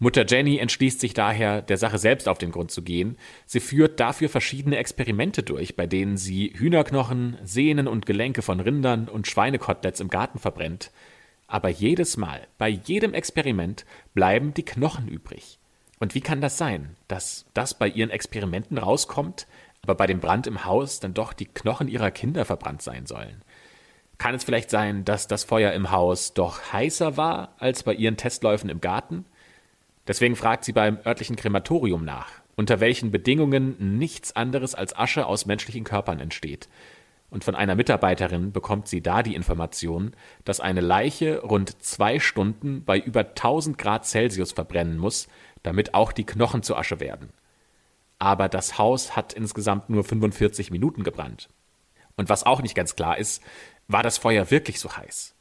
[0.00, 3.16] Mutter Jenny entschließt sich daher, der Sache selbst auf den Grund zu gehen.
[3.46, 9.08] Sie führt dafür verschiedene Experimente durch, bei denen sie Hühnerknochen, Sehnen und Gelenke von Rindern
[9.08, 10.92] und Schweinekoteletts im Garten verbrennt.
[11.48, 15.57] Aber jedes Mal, bei jedem Experiment, bleiben die Knochen übrig.
[15.98, 19.46] Und wie kann das sein, dass das bei ihren Experimenten rauskommt,
[19.82, 23.42] aber bei dem Brand im Haus dann doch die Knochen ihrer Kinder verbrannt sein sollen?
[24.18, 28.16] Kann es vielleicht sein, dass das Feuer im Haus doch heißer war als bei ihren
[28.16, 29.24] Testläufen im Garten?
[30.08, 35.46] Deswegen fragt sie beim örtlichen Krematorium nach, unter welchen Bedingungen nichts anderes als Asche aus
[35.46, 36.68] menschlichen Körpern entsteht.
[37.30, 40.12] Und von einer Mitarbeiterin bekommt sie da die Information,
[40.44, 45.28] dass eine Leiche rund zwei Stunden bei über 1000 Grad Celsius verbrennen muss,
[45.62, 47.30] damit auch die Knochen zu Asche werden.
[48.18, 51.48] Aber das Haus hat insgesamt nur 45 Minuten gebrannt.
[52.16, 53.42] Und was auch nicht ganz klar ist,
[53.86, 55.34] war das Feuer wirklich so heiß?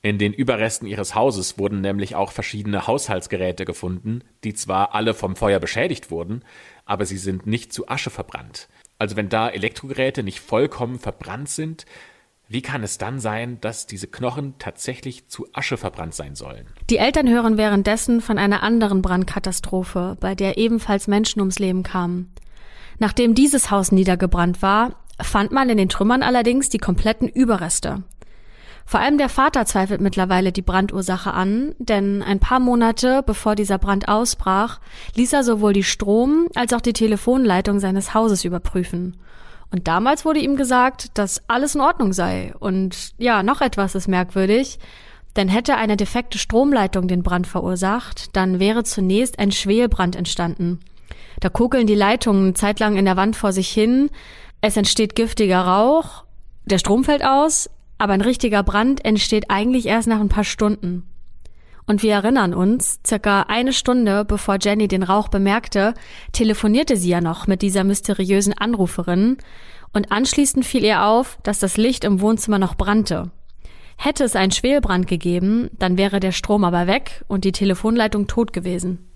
[0.00, 5.34] In den Überresten ihres Hauses wurden nämlich auch verschiedene Haushaltsgeräte gefunden, die zwar alle vom
[5.34, 6.44] Feuer beschädigt wurden,
[6.84, 8.68] aber sie sind nicht zu Asche verbrannt.
[8.98, 11.84] Also wenn da Elektrogeräte nicht vollkommen verbrannt sind,
[12.48, 16.66] wie kann es dann sein, dass diese Knochen tatsächlich zu Asche verbrannt sein sollen?
[16.88, 22.32] Die Eltern hören währenddessen von einer anderen Brandkatastrophe, bei der ebenfalls Menschen ums Leben kamen.
[22.98, 28.02] Nachdem dieses Haus niedergebrannt war, fand man in den Trümmern allerdings die kompletten Überreste.
[28.86, 33.76] Vor allem der Vater zweifelt mittlerweile die Brandursache an, denn ein paar Monate bevor dieser
[33.76, 34.80] Brand ausbrach,
[35.14, 39.18] ließ er sowohl die Strom- als auch die Telefonleitung seines Hauses überprüfen.
[39.70, 42.54] Und damals wurde ihm gesagt, dass alles in Ordnung sei.
[42.58, 44.78] Und ja, noch etwas ist merkwürdig.
[45.36, 50.80] Denn hätte eine defekte Stromleitung den Brand verursacht, dann wäre zunächst ein Schwelbrand entstanden.
[51.40, 54.10] Da kugeln die Leitungen zeitlang in der Wand vor sich hin,
[54.60, 56.24] es entsteht giftiger Rauch,
[56.64, 61.04] der Strom fällt aus, aber ein richtiger Brand entsteht eigentlich erst nach ein paar Stunden.
[61.88, 65.94] Und wir erinnern uns, circa eine Stunde bevor Jenny den Rauch bemerkte,
[66.32, 69.38] telefonierte sie ja noch mit dieser mysteriösen Anruferin
[69.94, 73.30] und anschließend fiel ihr auf, dass das Licht im Wohnzimmer noch brannte.
[73.96, 78.52] Hätte es einen Schwelbrand gegeben, dann wäre der Strom aber weg und die Telefonleitung tot
[78.52, 79.08] gewesen.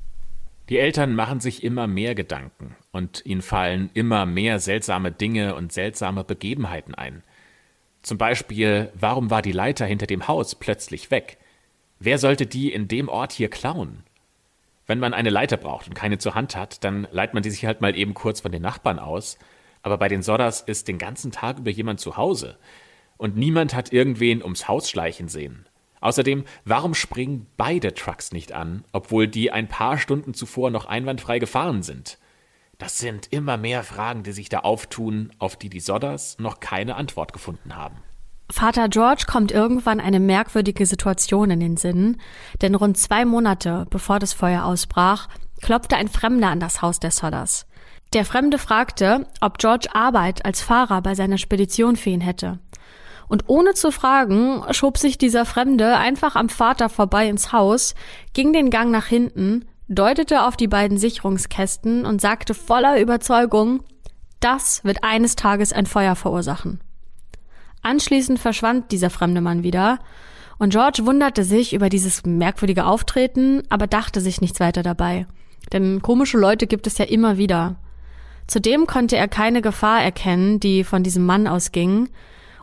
[0.71, 5.75] Die Eltern machen sich immer mehr Gedanken und ihnen fallen immer mehr seltsame Dinge und
[5.75, 7.23] seltsame Begebenheiten ein.
[8.01, 11.37] Zum Beispiel, warum war die Leiter hinter dem Haus plötzlich weg?
[12.05, 14.03] Wer sollte die in dem Ort hier klauen?
[14.88, 17.65] Wenn man eine Leiter braucht und keine zur Hand hat, dann leiht man die sich
[17.65, 19.38] halt mal eben kurz von den Nachbarn aus.
[19.83, 22.59] Aber bei den Sodders ist den ganzen Tag über jemand zu Hause.
[23.19, 25.69] Und niemand hat irgendwen ums Haus schleichen sehen.
[26.01, 31.38] Außerdem, warum springen beide Trucks nicht an, obwohl die ein paar Stunden zuvor noch einwandfrei
[31.38, 32.19] gefahren sind?
[32.79, 36.97] Das sind immer mehr Fragen, die sich da auftun, auf die die Sodders noch keine
[36.97, 38.03] Antwort gefunden haben.
[38.53, 42.19] Vater George kommt irgendwann eine merkwürdige Situation in den Sinn,
[42.61, 45.29] denn rund zwei Monate bevor das Feuer ausbrach,
[45.62, 47.67] klopfte ein Fremder an das Haus der Sodders.
[48.12, 52.59] Der Fremde fragte, ob George Arbeit als Fahrer bei seiner Spedition für ihn hätte.
[53.27, 57.95] Und ohne zu fragen, schob sich dieser Fremde einfach am Vater vorbei ins Haus,
[58.35, 63.83] ging den Gang nach hinten, deutete auf die beiden Sicherungskästen und sagte voller Überzeugung,
[64.41, 66.81] das wird eines Tages ein Feuer verursachen.
[67.83, 69.99] Anschließend verschwand dieser fremde Mann wieder,
[70.59, 75.27] und George wunderte sich über dieses merkwürdige Auftreten, aber dachte sich nichts weiter dabei.
[75.73, 77.77] Denn komische Leute gibt es ja immer wieder.
[78.47, 82.09] Zudem konnte er keine Gefahr erkennen, die von diesem Mann ausging,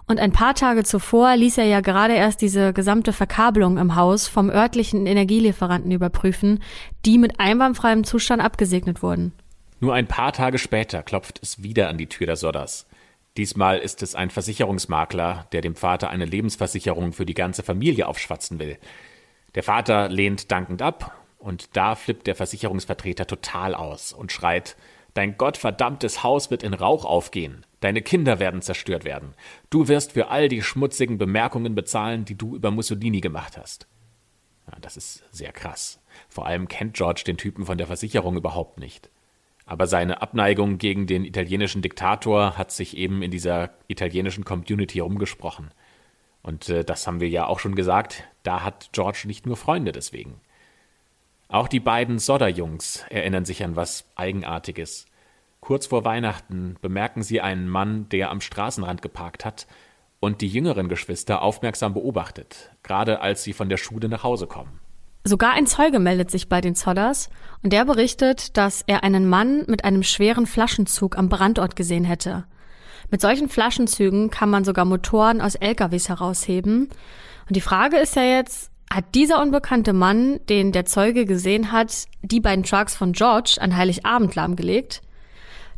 [0.09, 4.27] und ein paar Tage zuvor ließ er ja gerade erst diese gesamte Verkabelung im Haus
[4.27, 6.63] vom örtlichen Energielieferanten überprüfen,
[7.05, 9.33] die mit einwandfreiem Zustand abgesegnet wurden.
[9.79, 12.87] Nur ein paar Tage später klopft es wieder an die Tür der Sodders.
[13.39, 18.59] Diesmal ist es ein Versicherungsmakler, der dem Vater eine Lebensversicherung für die ganze Familie aufschwatzen
[18.59, 18.77] will.
[19.55, 24.75] Der Vater lehnt dankend ab, und da flippt der Versicherungsvertreter total aus und schreit
[25.13, 29.33] Dein gottverdammtes Haus wird in Rauch aufgehen, deine Kinder werden zerstört werden,
[29.69, 33.87] du wirst für all die schmutzigen Bemerkungen bezahlen, die du über Mussolini gemacht hast.
[34.69, 36.01] Ja, das ist sehr krass.
[36.27, 39.09] Vor allem kennt George den Typen von der Versicherung überhaupt nicht.
[39.69, 45.69] Aber seine Abneigung gegen den italienischen Diktator hat sich eben in dieser italienischen Community rumgesprochen.
[46.41, 49.91] Und äh, das haben wir ja auch schon gesagt, da hat George nicht nur Freunde
[49.91, 50.41] deswegen.
[51.49, 55.05] Auch die beiden Sodder-Jungs erinnern sich an was Eigenartiges.
[55.59, 59.67] Kurz vor Weihnachten bemerken sie einen Mann, der am Straßenrand geparkt hat
[60.19, 64.79] und die jüngeren Geschwister aufmerksam beobachtet, gerade als sie von der Schule nach Hause kommen.
[65.23, 67.29] Sogar ein Zeuge meldet sich bei den Zollers
[67.61, 72.45] und der berichtet, dass er einen Mann mit einem schweren Flaschenzug am Brandort gesehen hätte.
[73.11, 76.89] Mit solchen Flaschenzügen kann man sogar Motoren aus LKWs herausheben.
[77.47, 82.05] Und die Frage ist ja jetzt, hat dieser unbekannte Mann, den der Zeuge gesehen hat,
[82.21, 85.01] die beiden Trucks von George an Heiligabend lahmgelegt?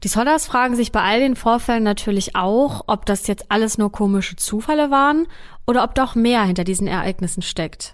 [0.03, 3.91] Die Zollers fragen sich bei all den Vorfällen natürlich auch, ob das jetzt alles nur
[3.91, 5.27] komische Zufälle waren
[5.67, 7.93] oder ob doch mehr hinter diesen Ereignissen steckt.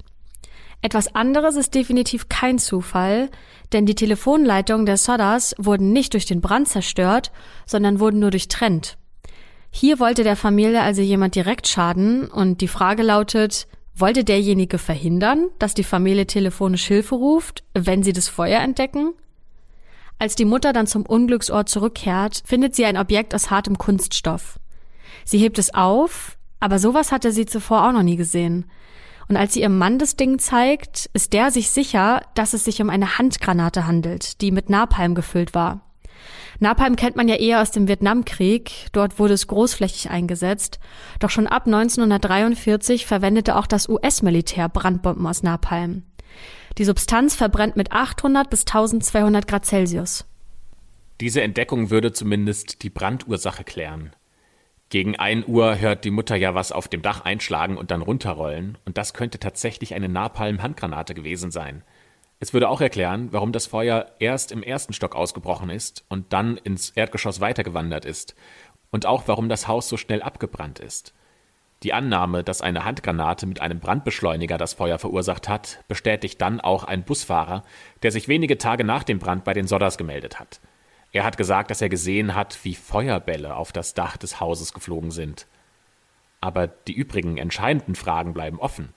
[0.81, 3.29] Etwas anderes ist definitiv kein Zufall,
[3.73, 7.31] denn die Telefonleitungen der Sodders wurden nicht durch den Brand zerstört,
[7.65, 8.97] sondern wurden nur durchtrennt.
[9.69, 15.49] Hier wollte der Familie also jemand direkt schaden und die Frage lautet, wollte derjenige verhindern,
[15.59, 19.13] dass die Familie telefonisch Hilfe ruft, wenn sie das Feuer entdecken?
[20.19, 24.59] Als die Mutter dann zum Unglücksort zurückkehrt, findet sie ein Objekt aus hartem Kunststoff.
[25.25, 28.65] Sie hebt es auf, aber sowas hatte sie zuvor auch noch nie gesehen.
[29.27, 32.81] Und als sie ihrem Mann das Ding zeigt, ist der sich sicher, dass es sich
[32.81, 35.81] um eine Handgranate handelt, die mit Napalm gefüllt war.
[36.59, 40.79] Napalm kennt man ja eher aus dem Vietnamkrieg, dort wurde es großflächig eingesetzt,
[41.19, 46.03] doch schon ab 1943 verwendete auch das US-Militär Brandbomben aus Napalm.
[46.77, 50.25] Die Substanz verbrennt mit 800 bis 1200 Grad Celsius.
[51.19, 54.11] Diese Entdeckung würde zumindest die Brandursache klären.
[54.89, 58.78] Gegen ein Uhr hört die Mutter ja was auf dem Dach einschlagen und dann runterrollen,
[58.86, 61.84] und das könnte tatsächlich eine Napalm-Handgranate gewesen sein.
[62.39, 66.56] Es würde auch erklären, warum das Feuer erst im ersten Stock ausgebrochen ist und dann
[66.56, 68.36] ins Erdgeschoss weitergewandert ist,
[68.89, 71.13] und auch warum das Haus so schnell abgebrannt ist.
[71.84, 76.86] Die Annahme, dass eine Handgranate mit einem Brandbeschleuniger das Feuer verursacht hat, bestätigt dann auch
[76.86, 77.63] ein Busfahrer,
[78.04, 80.62] der sich wenige Tage nach dem Brand bei den Sodders gemeldet hat.
[81.12, 85.12] Er hat gesagt, dass er gesehen hat, wie Feuerbälle auf das Dach des Hauses geflogen
[85.12, 85.48] sind.
[86.41, 88.93] Aber die übrigen entscheidenden Fragen bleiben offen.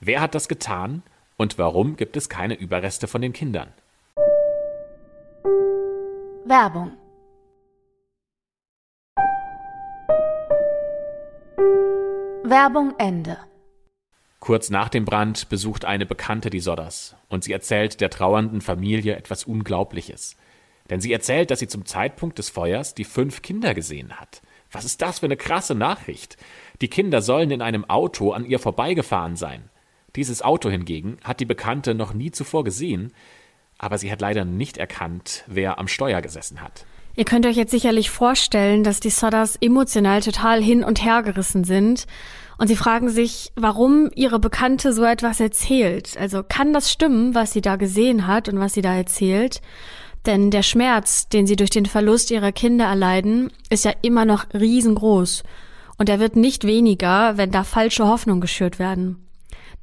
[0.00, 1.02] Wer hat das getan
[1.36, 3.72] und warum gibt es keine Überreste von den Kindern?
[6.44, 6.92] Werbung
[12.44, 13.36] Werbung Ende.
[14.40, 19.16] Kurz nach dem Brand besucht eine Bekannte die Sodders und sie erzählt der trauernden Familie
[19.16, 20.36] etwas Unglaubliches.
[20.90, 24.42] Denn sie erzählt, dass sie zum Zeitpunkt des Feuers die fünf Kinder gesehen hat.
[24.70, 26.36] Was ist das für eine krasse Nachricht?
[26.80, 29.70] Die Kinder sollen in einem Auto an ihr vorbeigefahren sein.
[30.16, 33.12] Dieses Auto hingegen hat die Bekannte noch nie zuvor gesehen,
[33.78, 36.84] aber sie hat leider nicht erkannt, wer am Steuer gesessen hat.
[37.14, 41.64] Ihr könnt euch jetzt sicherlich vorstellen, dass die Sodders emotional total hin und her gerissen
[41.64, 42.06] sind
[42.58, 46.16] und sie fragen sich, warum ihre Bekannte so etwas erzählt.
[46.18, 49.60] Also kann das stimmen, was sie da gesehen hat und was sie da erzählt?
[50.28, 54.44] Denn der Schmerz, den sie durch den Verlust ihrer Kinder erleiden, ist ja immer noch
[54.52, 55.42] riesengroß.
[55.96, 59.26] Und er wird nicht weniger, wenn da falsche Hoffnungen geschürt werden.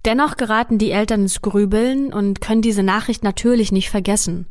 [0.05, 4.45] Dennoch geraten die Eltern ins Grübeln und können diese Nachricht natürlich nicht vergessen.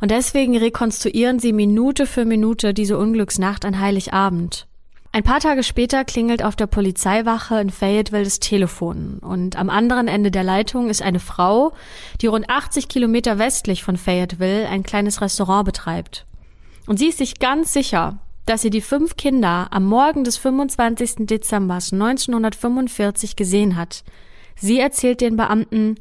[0.00, 4.67] Und deswegen rekonstruieren sie Minute für Minute diese Unglücksnacht an Heiligabend.
[5.10, 10.06] Ein paar Tage später klingelt auf der Polizeiwache in Fayetteville das Telefon und am anderen
[10.06, 11.72] Ende der Leitung ist eine Frau,
[12.20, 16.26] die rund 80 Kilometer westlich von Fayetteville ein kleines Restaurant betreibt.
[16.86, 21.26] Und sie ist sich ganz sicher, dass sie die fünf Kinder am Morgen des 25.
[21.26, 24.04] Dezember 1945 gesehen hat.
[24.56, 25.96] Sie erzählt den Beamten,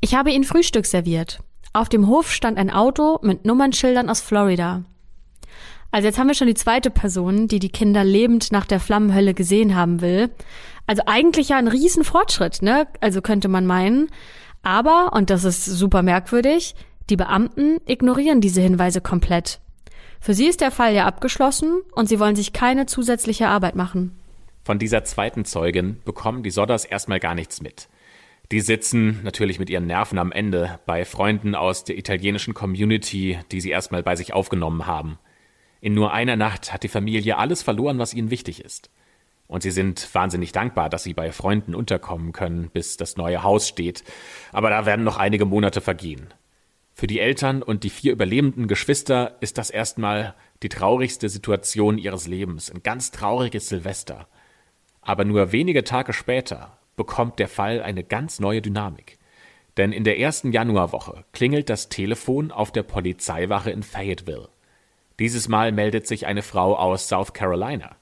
[0.00, 1.40] ich habe ihnen Frühstück serviert.
[1.72, 4.84] Auf dem Hof stand ein Auto mit Nummernschildern aus Florida.
[5.92, 9.34] Also jetzt haben wir schon die zweite Person, die die Kinder lebend nach der Flammenhölle
[9.34, 10.30] gesehen haben will.
[10.86, 12.88] Also eigentlich ja ein Riesenfortschritt, ne?
[13.00, 14.08] Also könnte man meinen.
[14.62, 16.74] Aber, und das ist super merkwürdig,
[17.10, 19.60] die Beamten ignorieren diese Hinweise komplett.
[20.18, 24.16] Für sie ist der Fall ja abgeschlossen und sie wollen sich keine zusätzliche Arbeit machen.
[24.64, 27.88] Von dieser zweiten Zeugin bekommen die Sodders erstmal gar nichts mit.
[28.50, 33.60] Die sitzen natürlich mit ihren Nerven am Ende bei Freunden aus der italienischen Community, die
[33.60, 35.18] sie erstmal bei sich aufgenommen haben.
[35.82, 38.88] In nur einer Nacht hat die Familie alles verloren, was ihnen wichtig ist.
[39.48, 43.66] Und sie sind wahnsinnig dankbar, dass sie bei Freunden unterkommen können, bis das neue Haus
[43.66, 44.04] steht.
[44.52, 46.32] Aber da werden noch einige Monate vergehen.
[46.94, 52.28] Für die Eltern und die vier überlebenden Geschwister ist das erstmal die traurigste Situation ihres
[52.28, 54.28] Lebens, ein ganz trauriges Silvester.
[55.00, 59.18] Aber nur wenige Tage später bekommt der Fall eine ganz neue Dynamik.
[59.76, 64.51] Denn in der ersten Januarwoche klingelt das Telefon auf der Polizeiwache in Fayetteville.
[65.22, 67.94] Dieses Mal meldet sich eine Frau aus South Carolina.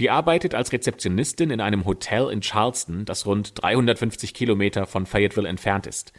[0.00, 5.48] Die arbeitet als Rezeptionistin in einem Hotel in Charleston, das rund 350 Kilometer von Fayetteville
[5.48, 6.12] entfernt ist.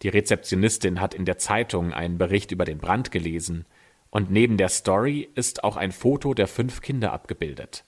[0.00, 3.66] Die Rezeptionistin hat in der Zeitung einen Bericht über den Brand gelesen,
[4.08, 7.84] und neben der Story ist auch ein Foto der fünf Kinder abgebildet.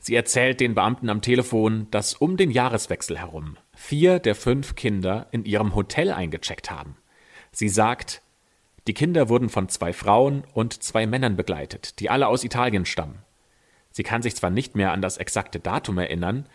[0.00, 5.28] Sie erzählt den Beamten am Telefon, dass um den Jahreswechsel herum vier der fünf Kinder
[5.30, 6.96] in ihrem Hotel eingecheckt haben.
[7.52, 8.21] Sie sagt,
[8.86, 13.22] die Kinder wurden von zwei Frauen und zwei Männern begleitet, die alle aus Italien stammen.
[13.90, 16.48] Sie kann sich zwar nicht mehr an das exakte Datum erinnern,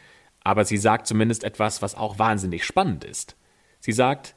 [0.43, 3.37] aber sie sagt zumindest etwas, was auch wahnsinnig spannend ist.
[3.79, 4.35] Sie sagt,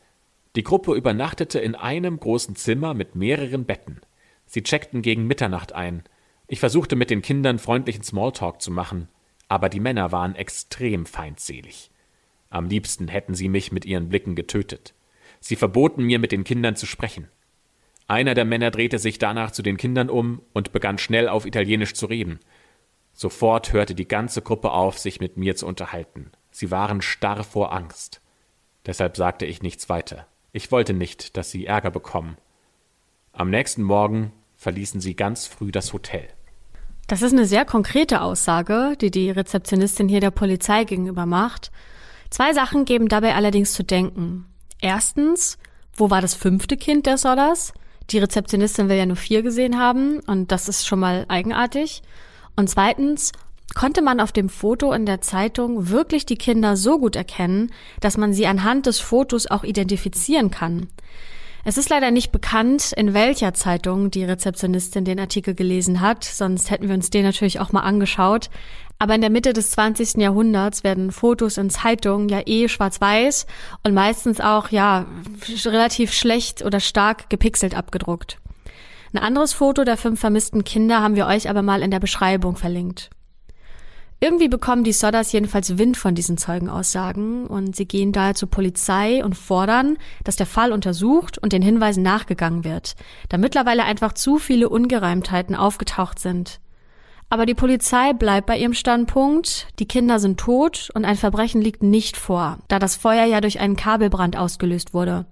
[0.57, 4.00] die Gruppe übernachtete in einem großen Zimmer mit mehreren Betten.
[4.46, 6.03] Sie checkten gegen Mitternacht ein.
[6.48, 9.09] Ich versuchte mit den Kindern freundlichen Smalltalk zu machen,
[9.48, 11.90] aber die Männer waren extrem feindselig.
[12.50, 14.94] Am liebsten hätten sie mich mit ihren Blicken getötet.
[15.38, 17.29] Sie verboten mir, mit den Kindern zu sprechen.
[18.11, 21.94] Einer der Männer drehte sich danach zu den Kindern um und begann schnell auf Italienisch
[21.94, 22.40] zu reden.
[23.12, 26.33] Sofort hörte die ganze Gruppe auf, sich mit mir zu unterhalten.
[26.51, 28.20] Sie waren starr vor Angst.
[28.85, 30.27] Deshalb sagte ich nichts weiter.
[30.51, 32.37] Ich wollte nicht, dass sie Ärger bekommen.
[33.33, 36.27] Am nächsten Morgen verließen sie ganz früh das Hotel.
[37.07, 41.70] Das ist eine sehr konkrete Aussage, die die Rezeptionistin hier der Polizei gegenüber macht.
[42.29, 44.46] Zwei Sachen geben dabei allerdings zu denken.
[44.81, 45.59] Erstens,
[45.94, 47.73] wo war das fünfte Kind der Sodders?
[48.11, 52.03] Die Rezeptionistin will ja nur vier gesehen haben und das ist schon mal eigenartig.
[52.57, 53.33] Und zweitens,
[53.75, 58.16] konnte man auf dem Foto in der Zeitung wirklich die Kinder so gut erkennen, dass
[58.16, 60.88] man sie anhand des Fotos auch identifizieren kann.
[61.62, 66.70] Es ist leider nicht bekannt, in welcher Zeitung die Rezeptionistin den Artikel gelesen hat, sonst
[66.70, 68.49] hätten wir uns den natürlich auch mal angeschaut.
[69.00, 70.18] Aber in der Mitte des 20.
[70.18, 73.46] Jahrhunderts werden Fotos in Zeitungen ja eh schwarz-weiß
[73.82, 75.06] und meistens auch, ja,
[75.64, 78.36] relativ schlecht oder stark gepixelt abgedruckt.
[79.14, 82.57] Ein anderes Foto der fünf vermissten Kinder haben wir euch aber mal in der Beschreibung
[82.57, 83.09] verlinkt.
[84.20, 89.24] Irgendwie bekommen die Sodders jedenfalls Wind von diesen Zeugenaussagen und sie gehen daher zur Polizei
[89.24, 92.96] und fordern, dass der Fall untersucht und den Hinweisen nachgegangen wird,
[93.30, 96.61] da mittlerweile einfach zu viele Ungereimtheiten aufgetaucht sind.
[97.33, 101.81] Aber die Polizei bleibt bei ihrem Standpunkt, die Kinder sind tot und ein Verbrechen liegt
[101.81, 105.26] nicht vor, da das Feuer ja durch einen Kabelbrand ausgelöst wurde.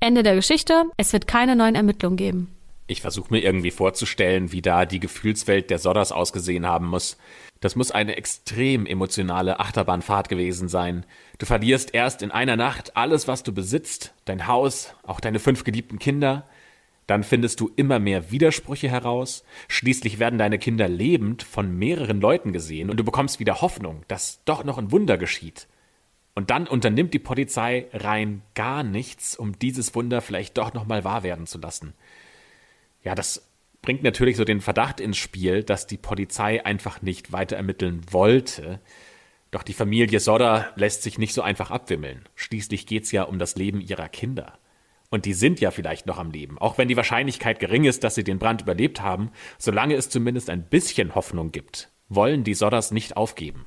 [0.00, 2.56] Ende der Geschichte, es wird keine neuen Ermittlungen geben.
[2.86, 7.18] Ich versuche mir irgendwie vorzustellen, wie da die Gefühlswelt der Sodders ausgesehen haben muss.
[7.60, 11.04] Das muss eine extrem emotionale Achterbahnfahrt gewesen sein.
[11.38, 15.64] Du verlierst erst in einer Nacht alles, was du besitzt, dein Haus, auch deine fünf
[15.64, 16.46] geliebten Kinder.
[17.06, 22.52] Dann findest du immer mehr Widersprüche heraus, schließlich werden deine Kinder lebend von mehreren Leuten
[22.52, 25.68] gesehen und du bekommst wieder Hoffnung, dass doch noch ein Wunder geschieht.
[26.34, 31.04] Und dann unternimmt die Polizei rein gar nichts, um dieses Wunder vielleicht doch noch mal
[31.04, 31.92] wahr werden zu lassen.
[33.04, 33.46] Ja, das
[33.82, 38.80] bringt natürlich so den Verdacht ins Spiel, dass die Polizei einfach nicht weiter ermitteln wollte.
[39.50, 42.28] Doch die Familie Sodder lässt sich nicht so einfach abwimmeln.
[42.34, 44.58] Schließlich geht's ja um das Leben ihrer Kinder.
[45.14, 48.16] Und die sind ja vielleicht noch am Leben, auch wenn die Wahrscheinlichkeit gering ist, dass
[48.16, 52.90] sie den Brand überlebt haben, solange es zumindest ein bisschen Hoffnung gibt, wollen die Sodders
[52.90, 53.64] nicht aufgeben.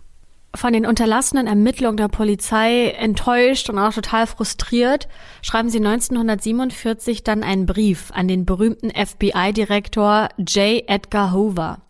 [0.53, 5.07] Von den unterlassenen Ermittlungen der Polizei enttäuscht und auch total frustriert,
[5.41, 10.83] schreiben sie 1947 dann einen Brief an den berühmten FBI-Direktor J.
[10.85, 11.81] Edgar Hoover.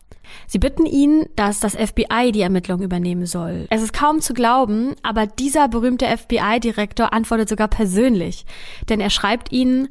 [0.46, 3.66] Sie bitten ihn, dass das FBI die Ermittlung übernehmen soll.
[3.70, 8.46] Es ist kaum zu glauben, aber dieser berühmte FBI-Direktor antwortet sogar persönlich,
[8.88, 9.88] denn er schreibt ihnen,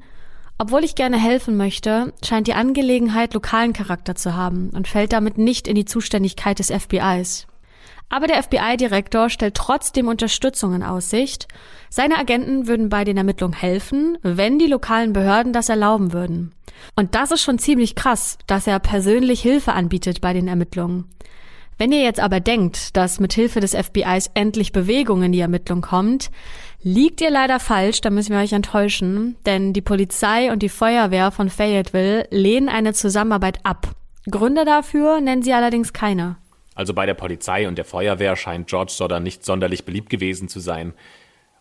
[0.59, 5.37] obwohl ich gerne helfen möchte, scheint die Angelegenheit lokalen Charakter zu haben und fällt damit
[5.37, 7.45] nicht in die Zuständigkeit des FBIs.
[8.09, 11.47] Aber der FBI-Direktor stellt trotzdem Unterstützung in Aussicht.
[11.89, 16.53] Seine Agenten würden bei den Ermittlungen helfen, wenn die lokalen Behörden das erlauben würden.
[16.95, 21.05] Und das ist schon ziemlich krass, dass er persönlich Hilfe anbietet bei den Ermittlungen.
[21.77, 25.81] Wenn ihr jetzt aber denkt, dass mit Hilfe des FBIs endlich Bewegung in die Ermittlung
[25.81, 26.31] kommt,
[26.81, 31.29] liegt ihr leider falsch, da müssen wir euch enttäuschen, denn die Polizei und die Feuerwehr
[31.29, 33.89] von Fayetteville lehnen eine Zusammenarbeit ab.
[34.29, 36.37] Gründe dafür nennen sie allerdings keine.
[36.73, 40.59] Also bei der Polizei und der Feuerwehr scheint George Sodder nicht sonderlich beliebt gewesen zu
[40.59, 40.93] sein.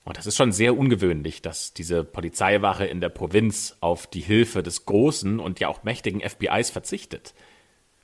[0.07, 4.63] Und das ist schon sehr ungewöhnlich, dass diese Polizeiwache in der Provinz auf die Hilfe
[4.63, 7.35] des großen und ja auch mächtigen FBIs verzichtet.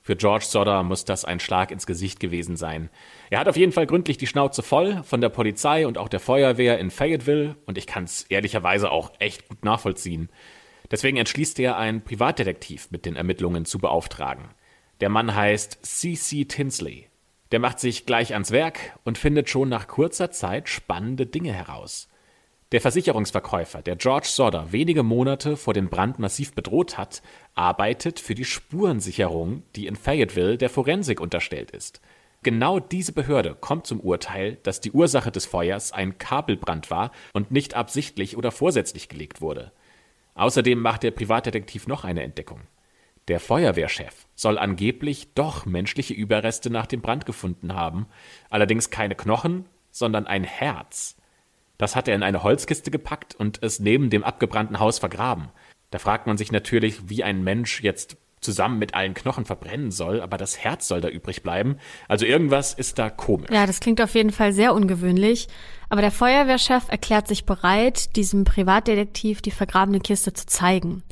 [0.01, 2.89] Für George Sodder muss das ein Schlag ins Gesicht gewesen sein.
[3.29, 6.19] Er hat auf jeden Fall gründlich die Schnauze voll von der Polizei und auch der
[6.19, 10.27] Feuerwehr in Fayetteville und ich kann es ehrlicherweise auch echt gut nachvollziehen.
[10.91, 14.49] Deswegen entschließt er, einen Privatdetektiv mit den Ermittlungen zu beauftragen.
[14.99, 16.43] Der Mann heißt C.C.
[16.43, 17.07] Tinsley.
[17.53, 22.07] Der macht sich gleich ans Werk und findet schon nach kurzer Zeit spannende Dinge heraus.
[22.71, 27.21] Der Versicherungsverkäufer, der George Sodder wenige Monate vor dem Brand massiv bedroht hat,
[27.53, 32.01] arbeitet für die Spurensicherung, die in Fayetteville der Forensik unterstellt ist.
[32.41, 37.51] Genau diese Behörde kommt zum Urteil, dass die Ursache des Feuers ein Kabelbrand war und
[37.51, 39.71] nicht absichtlich oder vorsätzlich gelegt wurde.
[40.33, 42.61] Außerdem macht der Privatdetektiv noch eine Entdeckung.
[43.27, 48.07] Der Feuerwehrchef soll angeblich doch menschliche Überreste nach dem Brand gefunden haben,
[48.49, 51.15] allerdings keine Knochen, sondern ein Herz.
[51.77, 55.49] Das hat er in eine Holzkiste gepackt und es neben dem abgebrannten Haus vergraben.
[55.91, 60.21] Da fragt man sich natürlich, wie ein Mensch jetzt zusammen mit allen Knochen verbrennen soll,
[60.21, 61.77] aber das Herz soll da übrig bleiben.
[62.07, 63.49] Also irgendwas ist da komisch.
[63.51, 65.47] Ja, das klingt auf jeden Fall sehr ungewöhnlich.
[65.89, 71.03] Aber der Feuerwehrchef erklärt sich bereit, diesem Privatdetektiv die vergrabene Kiste zu zeigen.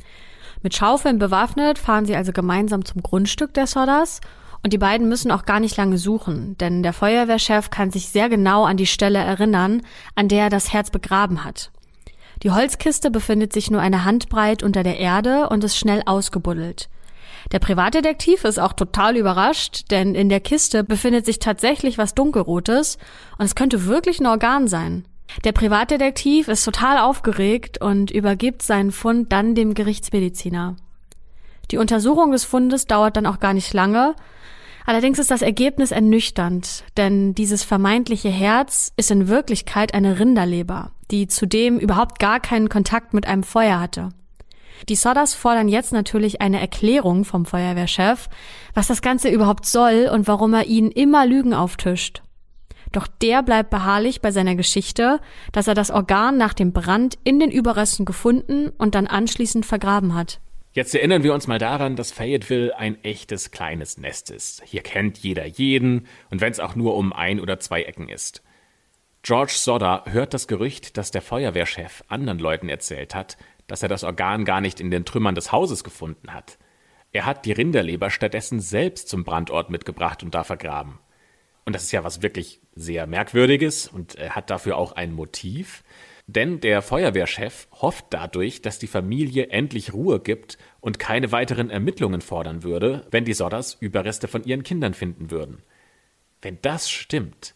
[0.62, 4.20] Mit Schaufeln bewaffnet fahren sie also gemeinsam zum Grundstück der Sodders
[4.62, 8.28] und die beiden müssen auch gar nicht lange suchen, denn der Feuerwehrchef kann sich sehr
[8.28, 9.82] genau an die Stelle erinnern,
[10.14, 11.72] an der er das Herz begraben hat.
[12.44, 16.88] Die Holzkiste befindet sich nur eine Handbreit unter der Erde und ist schnell ausgebuddelt.
[17.50, 22.98] Der Privatdetektiv ist auch total überrascht, denn in der Kiste befindet sich tatsächlich was Dunkelrotes
[23.36, 25.06] und es könnte wirklich ein Organ sein.
[25.44, 30.76] Der Privatdetektiv ist total aufgeregt und übergibt seinen Fund dann dem Gerichtsmediziner.
[31.70, 34.14] Die Untersuchung des Fundes dauert dann auch gar nicht lange.
[34.84, 41.28] Allerdings ist das Ergebnis ernüchternd, denn dieses vermeintliche Herz ist in Wirklichkeit eine Rinderleber, die
[41.28, 44.10] zudem überhaupt gar keinen Kontakt mit einem Feuer hatte.
[44.88, 48.28] Die Sodders fordern jetzt natürlich eine Erklärung vom Feuerwehrchef,
[48.74, 52.21] was das Ganze überhaupt soll und warum er ihnen immer Lügen auftischt.
[52.92, 55.20] Doch der bleibt beharrlich bei seiner Geschichte,
[55.52, 60.14] dass er das Organ nach dem Brand in den Überresten gefunden und dann anschließend vergraben
[60.14, 60.40] hat.
[60.74, 64.62] Jetzt erinnern wir uns mal daran, dass Fayetteville ein echtes kleines Nest ist.
[64.64, 68.42] Hier kennt jeder jeden und wenn es auch nur um ein oder zwei Ecken ist.
[69.22, 73.36] George Sodder hört das Gerücht, das der Feuerwehrchef anderen Leuten erzählt hat,
[73.66, 76.58] dass er das Organ gar nicht in den Trümmern des Hauses gefunden hat.
[77.12, 80.98] Er hat die Rinderleber stattdessen selbst zum Brandort mitgebracht und da vergraben.
[81.64, 85.84] Und das ist ja was wirklich sehr Merkwürdiges und er hat dafür auch ein Motiv.
[86.26, 92.20] Denn der Feuerwehrchef hofft dadurch, dass die Familie endlich Ruhe gibt und keine weiteren Ermittlungen
[92.20, 95.62] fordern würde, wenn die Sodders Überreste von ihren Kindern finden würden.
[96.40, 97.54] Wenn das stimmt,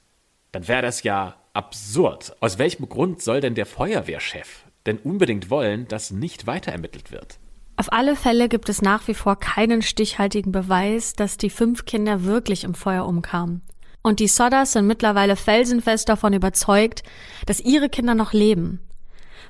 [0.53, 2.37] dann wäre das ja absurd.
[2.41, 7.39] Aus welchem Grund soll denn der Feuerwehrchef denn unbedingt wollen, dass nicht weiter ermittelt wird?
[7.77, 12.25] Auf alle Fälle gibt es nach wie vor keinen stichhaltigen Beweis, dass die fünf Kinder
[12.25, 13.63] wirklich im Feuer umkamen.
[14.07, 17.03] Und die Sodders sind mittlerweile felsenfest davon überzeugt,
[17.45, 18.79] dass ihre Kinder noch leben.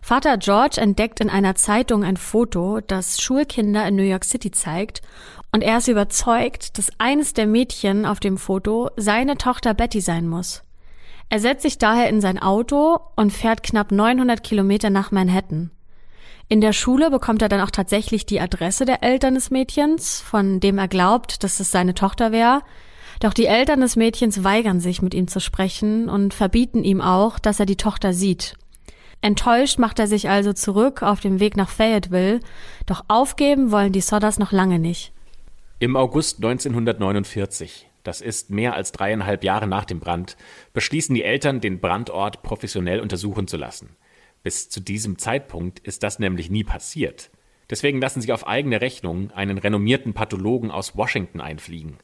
[0.00, 5.02] Vater George entdeckt in einer Zeitung ein Foto, das Schulkinder in New York City zeigt,
[5.52, 10.26] und er ist überzeugt, dass eines der Mädchen auf dem Foto seine Tochter Betty sein
[10.26, 10.62] muss.
[11.28, 15.70] Er setzt sich daher in sein Auto und fährt knapp 900 Kilometer nach Manhattan.
[16.48, 20.60] In der Schule bekommt er dann auch tatsächlich die Adresse der Eltern des Mädchens, von
[20.60, 22.62] dem er glaubt, dass es seine Tochter wäre.
[23.20, 27.38] Doch die Eltern des Mädchens weigern sich, mit ihm zu sprechen und verbieten ihm auch,
[27.38, 28.56] dass er die Tochter sieht.
[29.22, 32.40] Enttäuscht macht er sich also zurück auf dem Weg nach Fayetteville,
[32.84, 35.12] doch aufgeben wollen die Sodders noch lange nicht.
[35.78, 40.36] Im August 1949, das ist mehr als dreieinhalb Jahre nach dem Brand,
[40.74, 43.96] beschließen die Eltern, den Brandort professionell untersuchen zu lassen.
[44.42, 47.30] Bis zu diesem Zeitpunkt ist das nämlich nie passiert.
[47.68, 51.98] Deswegen lassen sie auf eigene Rechnung einen renommierten Pathologen aus Washington einfliegen.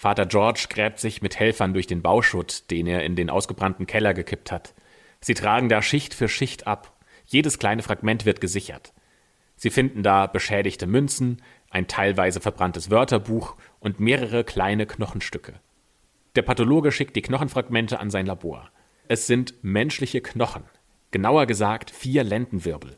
[0.00, 4.14] Vater George gräbt sich mit Helfern durch den Bauschutt, den er in den ausgebrannten Keller
[4.14, 4.72] gekippt hat.
[5.20, 6.98] Sie tragen da Schicht für Schicht ab.
[7.26, 8.94] Jedes kleine Fragment wird gesichert.
[9.56, 15.60] Sie finden da beschädigte Münzen, ein teilweise verbranntes Wörterbuch und mehrere kleine Knochenstücke.
[16.34, 18.70] Der Pathologe schickt die Knochenfragmente an sein Labor.
[19.06, 20.62] Es sind menschliche Knochen,
[21.10, 22.96] genauer gesagt vier Lendenwirbel.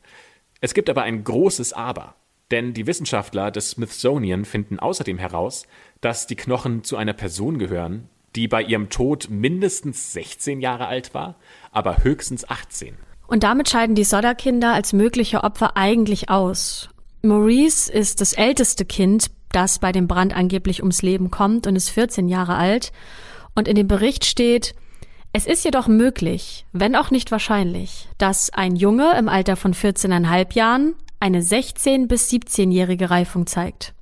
[0.61, 2.15] Es gibt aber ein großes Aber.
[2.53, 5.67] Denn die Wissenschaftler des Smithsonian finden außerdem heraus,
[6.03, 11.15] dass die Knochen zu einer Person gehören, die bei ihrem Tod mindestens 16 Jahre alt
[11.15, 11.37] war,
[11.71, 12.95] aber höchstens 18.
[13.27, 16.91] Und damit scheiden die Sodder-Kinder als mögliche Opfer eigentlich aus.
[17.23, 21.89] Maurice ist das älteste Kind, das bei dem Brand angeblich ums Leben kommt und ist
[21.89, 22.93] 14 Jahre alt.
[23.55, 24.75] Und in dem Bericht steht,
[25.33, 30.55] es ist jedoch möglich, wenn auch nicht wahrscheinlich, dass ein Junge im Alter von 14,5
[30.55, 33.95] Jahren eine 16- bis 17-jährige Reifung zeigt.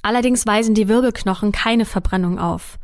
[0.00, 2.78] Allerdings weisen die Wirbelknochen keine Verbrennung auf.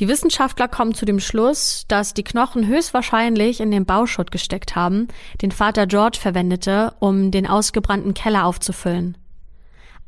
[0.00, 5.06] Die Wissenschaftler kommen zu dem Schluss, dass die Knochen höchstwahrscheinlich in den Bauschutt gesteckt haben,
[5.40, 9.16] den Vater George verwendete, um den ausgebrannten Keller aufzufüllen.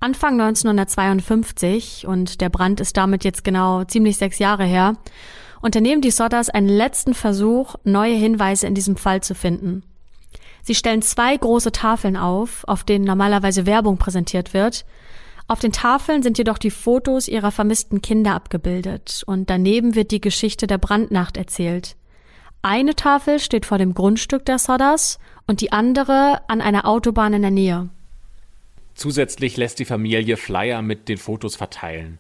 [0.00, 4.96] Anfang 1952, und der Brand ist damit jetzt genau ziemlich sechs Jahre her,
[5.62, 9.84] unternehmen die Sodders einen letzten Versuch, neue Hinweise in diesem Fall zu finden.
[10.62, 14.84] Sie stellen zwei große Tafeln auf, auf denen normalerweise Werbung präsentiert wird.
[15.48, 20.20] Auf den Tafeln sind jedoch die Fotos ihrer vermissten Kinder abgebildet und daneben wird die
[20.20, 21.96] Geschichte der Brandnacht erzählt.
[22.62, 27.42] Eine Tafel steht vor dem Grundstück der Sodders und die andere an einer Autobahn in
[27.42, 27.88] der Nähe.
[28.94, 32.18] Zusätzlich lässt die Familie Flyer mit den Fotos verteilen.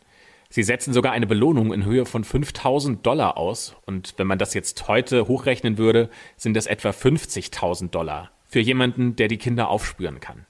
[0.52, 3.76] Sie setzen sogar eine Belohnung in Höhe von 5000 Dollar aus.
[3.86, 9.14] Und wenn man das jetzt heute hochrechnen würde, sind es etwa 50.000 Dollar für jemanden,
[9.14, 10.46] der die Kinder aufspüren kann.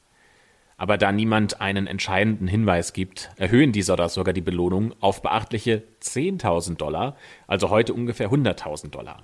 [0.78, 5.82] Aber da niemand einen entscheidenden Hinweis gibt, erhöhen die Sodders sogar die Belohnung auf beachtliche
[6.02, 9.22] 10.000 Dollar, also heute ungefähr 100.000 Dollar.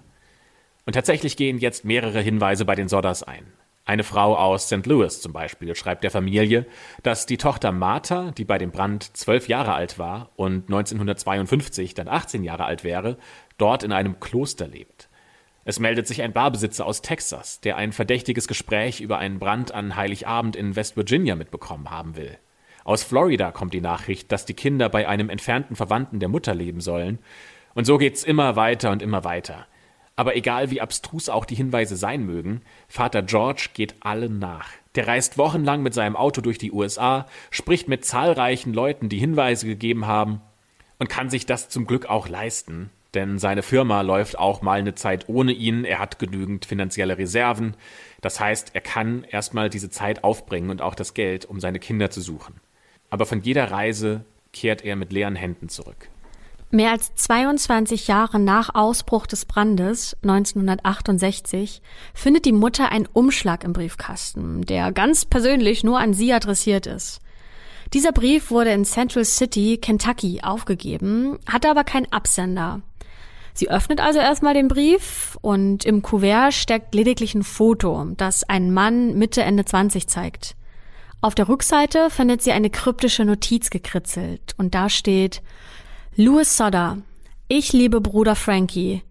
[0.84, 3.46] Und tatsächlich gehen jetzt mehrere Hinweise bei den Sodders ein.
[3.86, 4.84] Eine Frau aus St.
[4.84, 6.66] Louis zum Beispiel schreibt der Familie,
[7.04, 12.08] dass die Tochter Martha, die bei dem Brand zwölf Jahre alt war und 1952 dann
[12.08, 13.16] 18 Jahre alt wäre,
[13.58, 15.08] dort in einem Kloster lebt.
[15.64, 19.94] Es meldet sich ein Barbesitzer aus Texas, der ein verdächtiges Gespräch über einen Brand an
[19.94, 22.38] Heiligabend in West Virginia mitbekommen haben will.
[22.82, 26.80] Aus Florida kommt die Nachricht, dass die Kinder bei einem entfernten Verwandten der Mutter leben
[26.80, 27.20] sollen.
[27.74, 29.66] Und so geht's immer weiter und immer weiter.
[30.16, 34.70] Aber egal wie abstrus auch die Hinweise sein mögen, Vater George geht allen nach.
[34.94, 39.66] Der reist wochenlang mit seinem Auto durch die USA, spricht mit zahlreichen Leuten, die Hinweise
[39.66, 40.40] gegeben haben
[40.98, 44.94] und kann sich das zum Glück auch leisten, denn seine Firma läuft auch mal eine
[44.94, 47.74] Zeit ohne ihn, er hat genügend finanzielle Reserven,
[48.22, 52.10] das heißt, er kann erstmal diese Zeit aufbringen und auch das Geld, um seine Kinder
[52.10, 52.54] zu suchen.
[53.10, 56.08] Aber von jeder Reise kehrt er mit leeren Händen zurück.
[56.70, 61.80] Mehr als 22 Jahre nach Ausbruch des Brandes 1968
[62.12, 67.20] findet die Mutter einen Umschlag im Briefkasten, der ganz persönlich nur an sie adressiert ist.
[67.94, 72.82] Dieser Brief wurde in Central City, Kentucky aufgegeben, hatte aber keinen Absender.
[73.54, 78.74] Sie öffnet also erstmal den Brief und im Kuvert steckt lediglich ein Foto, das einen
[78.74, 80.56] Mann Mitte Ende 20 zeigt.
[81.20, 85.42] Auf der Rückseite findet sie eine kryptische Notiz gekritzelt und da steht
[86.18, 86.96] Louis Sodder.
[87.46, 89.02] Ich liebe Bruder Frankie.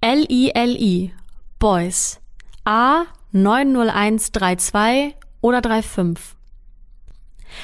[0.00, 1.12] L-I-L-I.
[1.60, 2.18] Boys.
[2.64, 6.34] A 90132 oder 35.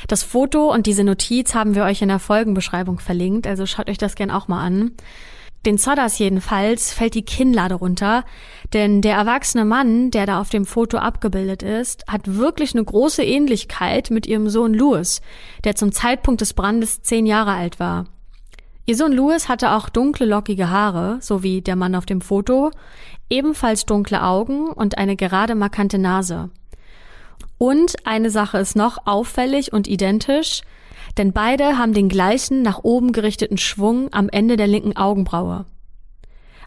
[0.07, 3.99] Das Foto und diese Notiz haben wir euch in der Folgenbeschreibung verlinkt, also schaut euch
[3.99, 4.93] das gern auch mal an.
[5.67, 8.23] Den Sodders jedenfalls fällt die Kinnlade runter,
[8.75, 13.25] denn der erwachsene Mann, der da auf dem Foto abgebildet ist, hat wirklich eine große
[13.25, 15.21] Ähnlichkeit mit ihrem Sohn Louis,
[15.65, 18.07] der zum Zeitpunkt des Brandes zehn Jahre alt war.
[18.87, 22.71] Ihr Sohn Louis hatte auch dunkle, lockige Haare, so wie der Mann auf dem Foto,
[23.31, 26.51] ebenfalls dunkle Augen und eine gerade markante Nase.
[27.57, 30.61] Und eine Sache ist noch auffällig und identisch,
[31.17, 35.65] denn beide haben den gleichen nach oben gerichteten Schwung am Ende der linken Augenbraue.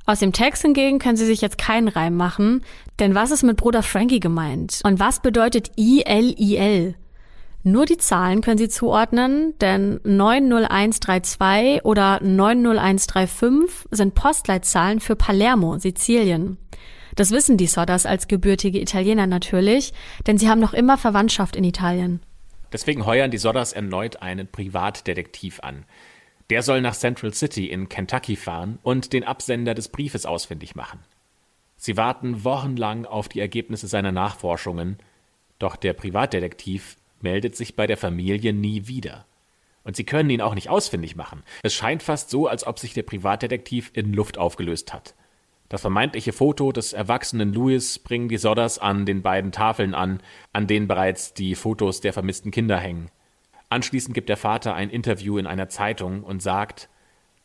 [0.07, 2.63] Aus dem Text hingegen können Sie sich jetzt keinen Reim machen,
[2.97, 4.79] denn was ist mit Bruder Frankie gemeint?
[4.83, 6.95] Und was bedeutet ILIL?
[7.67, 16.57] Nur die Zahlen können Sie zuordnen, denn 90132 oder 90135 sind Postleitzahlen für Palermo, Sizilien.
[17.15, 19.91] Das wissen die Sodders als gebürtige Italiener natürlich,
[20.27, 22.21] denn sie haben noch immer Verwandtschaft in Italien.
[22.71, 25.83] Deswegen heuern die Sodders erneut einen Privatdetektiv an.
[26.49, 30.99] Der soll nach Central City in Kentucky fahren und den Absender des Briefes ausfindig machen.
[31.75, 34.99] Sie warten wochenlang auf die Ergebnisse seiner Nachforschungen,
[35.59, 39.25] doch der Privatdetektiv meldet sich bei der Familie nie wieder.
[39.83, 41.43] Und sie können ihn auch nicht ausfindig machen.
[41.63, 45.15] Es scheint fast so, als ob sich der Privatdetektiv in Luft aufgelöst hat.
[45.69, 50.21] Das vermeintliche Foto des erwachsenen Louis bringen die Sodders an den beiden Tafeln an,
[50.53, 53.09] an denen bereits die Fotos der vermissten Kinder hängen.
[53.69, 56.89] Anschließend gibt der Vater ein Interview in einer Zeitung und sagt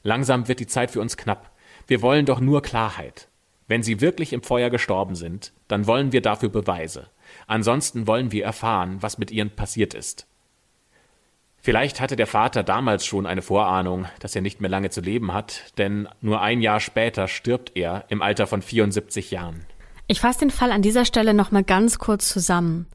[0.04, 1.50] Langsam wird die Zeit für uns knapp.
[1.86, 3.28] Wir wollen doch nur Klarheit.
[3.66, 7.08] Wenn sie wirklich im Feuer gestorben sind, dann wollen wir dafür Beweise.
[7.46, 10.26] Ansonsten wollen wir erfahren, was mit ihnen passiert ist.
[11.64, 15.32] Vielleicht hatte der Vater damals schon eine Vorahnung, dass er nicht mehr lange zu leben
[15.32, 19.64] hat, denn nur ein Jahr später stirbt er im Alter von 74 Jahren.
[20.08, 22.86] Ich fasse den Fall an dieser Stelle nochmal ganz kurz zusammen.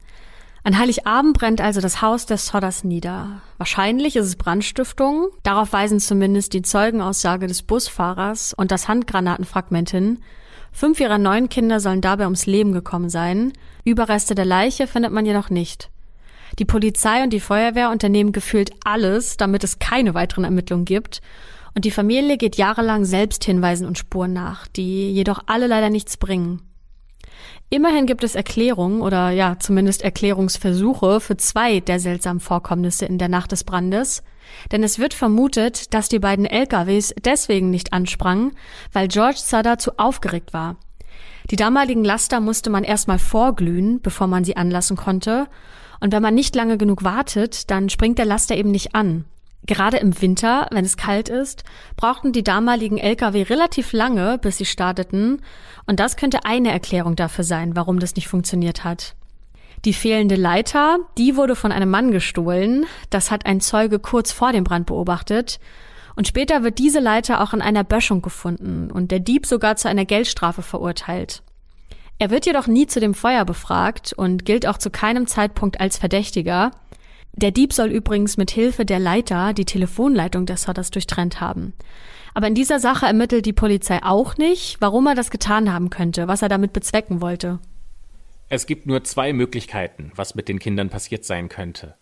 [0.64, 3.40] An Heiligabend brennt also das Haus des Sodders nieder.
[3.56, 5.28] Wahrscheinlich ist es Brandstiftung.
[5.42, 10.18] Darauf weisen zumindest die Zeugenaussage des Busfahrers und das Handgranatenfragment hin.
[10.78, 13.52] Fünf ihrer neun Kinder sollen dabei ums Leben gekommen sein.
[13.84, 15.90] Überreste der Leiche findet man jedoch nicht.
[16.60, 21.20] Die Polizei und die Feuerwehr unternehmen gefühlt alles, damit es keine weiteren Ermittlungen gibt.
[21.74, 26.16] Und die Familie geht jahrelang selbst Hinweisen und Spuren nach, die jedoch alle leider nichts
[26.16, 26.62] bringen.
[27.70, 33.28] Immerhin gibt es Erklärungen oder ja, zumindest Erklärungsversuche für zwei der seltsamen Vorkommnisse in der
[33.28, 34.22] Nacht des Brandes.
[34.72, 38.52] Denn es wird vermutet, dass die beiden LKWs deswegen nicht ansprangen,
[38.92, 40.76] weil George Sutter zu aufgeregt war.
[41.50, 45.46] Die damaligen Laster musste man erstmal vorglühen, bevor man sie anlassen konnte.
[46.00, 49.24] Und wenn man nicht lange genug wartet, dann springt der Laster eben nicht an.
[49.66, 51.64] Gerade im Winter, wenn es kalt ist,
[51.96, 55.42] brauchten die damaligen Lkw relativ lange, bis sie starteten.
[55.86, 59.14] Und das könnte eine Erklärung dafür sein, warum das nicht funktioniert hat.
[59.84, 62.86] Die fehlende Leiter, die wurde von einem Mann gestohlen.
[63.10, 65.60] Das hat ein Zeuge kurz vor dem Brand beobachtet.
[66.16, 69.88] Und später wird diese Leiter auch in einer Böschung gefunden und der Dieb sogar zu
[69.88, 71.42] einer Geldstrafe verurteilt.
[72.18, 75.96] Er wird jedoch nie zu dem Feuer befragt und gilt auch zu keinem Zeitpunkt als
[75.96, 76.72] Verdächtiger.
[77.32, 81.72] Der Dieb soll übrigens mit Hilfe der Leiter die Telefonleitung des Sodders durchtrennt haben.
[82.34, 86.26] Aber in dieser Sache ermittelt die Polizei auch nicht, warum er das getan haben könnte,
[86.26, 87.60] was er damit bezwecken wollte.
[88.50, 91.96] Es gibt nur zwei Möglichkeiten, was mit den Kindern passiert sein könnte.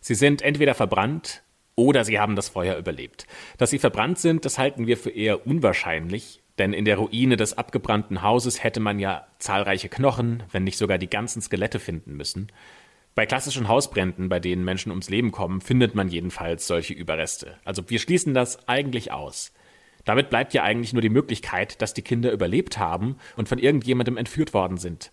[0.00, 1.44] Sie sind entweder verbrannt
[1.76, 3.28] oder sie haben das Feuer überlebt.
[3.56, 7.56] Dass sie verbrannt sind, das halten wir für eher unwahrscheinlich, denn in der Ruine des
[7.56, 12.50] abgebrannten Hauses hätte man ja zahlreiche Knochen, wenn nicht sogar die ganzen Skelette finden müssen.
[13.14, 17.58] Bei klassischen Hausbränden, bei denen Menschen ums Leben kommen, findet man jedenfalls solche Überreste.
[17.64, 19.52] Also wir schließen das eigentlich aus.
[20.04, 24.16] Damit bleibt ja eigentlich nur die Möglichkeit, dass die Kinder überlebt haben und von irgendjemandem
[24.16, 25.12] entführt worden sind.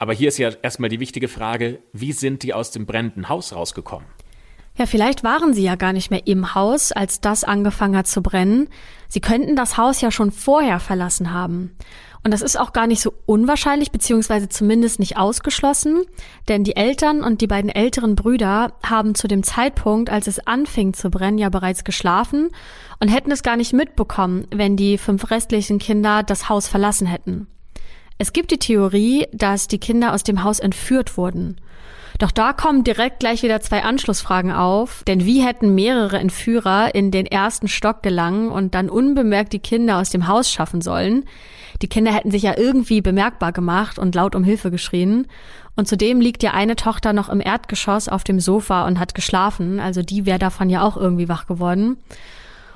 [0.00, 3.54] Aber hier ist ja erstmal die wichtige Frage, wie sind die aus dem brennenden Haus
[3.54, 4.08] rausgekommen?
[4.78, 8.22] Ja, vielleicht waren sie ja gar nicht mehr im Haus, als das angefangen hat zu
[8.22, 8.68] brennen.
[9.08, 11.76] Sie könnten das Haus ja schon vorher verlassen haben.
[12.24, 16.04] Und das ist auch gar nicht so unwahrscheinlich, beziehungsweise zumindest nicht ausgeschlossen,
[16.48, 20.94] denn die Eltern und die beiden älteren Brüder haben zu dem Zeitpunkt, als es anfing
[20.94, 22.48] zu brennen, ja bereits geschlafen
[23.00, 27.48] und hätten es gar nicht mitbekommen, wenn die fünf restlichen Kinder das Haus verlassen hätten.
[28.20, 31.56] Es gibt die Theorie, dass die Kinder aus dem Haus entführt wurden.
[32.18, 37.10] Doch da kommen direkt gleich wieder zwei Anschlussfragen auf, denn wie hätten mehrere Entführer in
[37.12, 41.24] den ersten Stock gelangen und dann unbemerkt die Kinder aus dem Haus schaffen sollen?
[41.80, 45.26] Die Kinder hätten sich ja irgendwie bemerkbar gemacht und laut um Hilfe geschrien.
[45.74, 49.80] Und zudem liegt ja eine Tochter noch im Erdgeschoss auf dem Sofa und hat geschlafen,
[49.80, 51.96] also die wäre davon ja auch irgendwie wach geworden.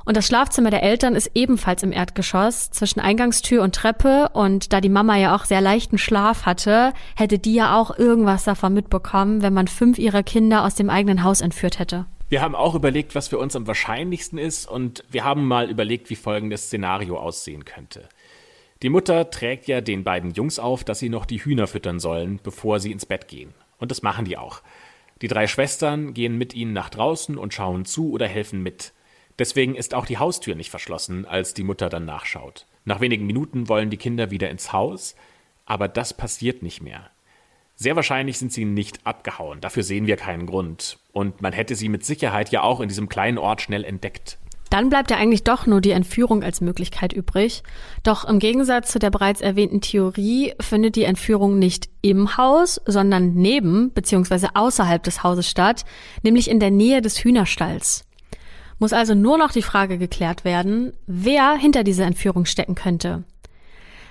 [0.06, 4.28] Und das Schlafzimmer der Eltern ist ebenfalls im Erdgeschoss zwischen Eingangstür und Treppe.
[4.34, 8.44] Und da die Mama ja auch sehr leichten Schlaf hatte, hätte die ja auch irgendwas
[8.44, 12.06] davon mitbekommen, wenn man fünf ihrer Kinder aus dem eigenen Haus entführt hätte.
[12.28, 16.10] Wir haben auch überlegt, was für uns am wahrscheinlichsten ist und wir haben mal überlegt,
[16.10, 18.08] wie folgendes Szenario aussehen könnte.
[18.82, 22.40] Die Mutter trägt ja den beiden Jungs auf, dass sie noch die Hühner füttern sollen,
[22.42, 23.54] bevor sie ins Bett gehen.
[23.78, 24.62] Und das machen die auch.
[25.22, 28.92] Die drei Schwestern gehen mit ihnen nach draußen und schauen zu oder helfen mit.
[29.38, 32.66] Deswegen ist auch die Haustür nicht verschlossen, als die Mutter dann nachschaut.
[32.84, 35.16] Nach wenigen Minuten wollen die Kinder wieder ins Haus,
[35.66, 37.10] aber das passiert nicht mehr.
[37.76, 40.98] Sehr wahrscheinlich sind sie nicht abgehauen, dafür sehen wir keinen Grund.
[41.12, 44.38] Und man hätte sie mit Sicherheit ja auch in diesem kleinen Ort schnell entdeckt.
[44.70, 47.62] Dann bleibt ja eigentlich doch nur die Entführung als Möglichkeit übrig.
[48.02, 53.34] Doch im Gegensatz zu der bereits erwähnten Theorie findet die Entführung nicht im Haus, sondern
[53.34, 54.48] neben bzw.
[54.54, 55.84] außerhalb des Hauses statt,
[56.22, 58.04] nämlich in der Nähe des Hühnerstalls.
[58.84, 63.24] Muss also nur noch die Frage geklärt werden, wer hinter dieser Entführung stecken könnte.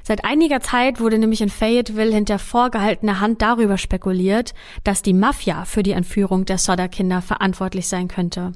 [0.02, 5.66] Seit einiger Zeit wurde nämlich in Fayetteville hinter vorgehaltener Hand darüber spekuliert, dass die Mafia
[5.66, 8.54] für die Entführung der Sodder-Kinder verantwortlich sein könnte.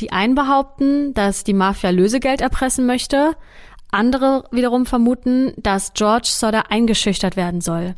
[0.00, 3.36] Die einen behaupten, dass die Mafia Lösegeld erpressen möchte,
[3.90, 7.94] andere wiederum vermuten, dass George Sodder eingeschüchtert werden soll.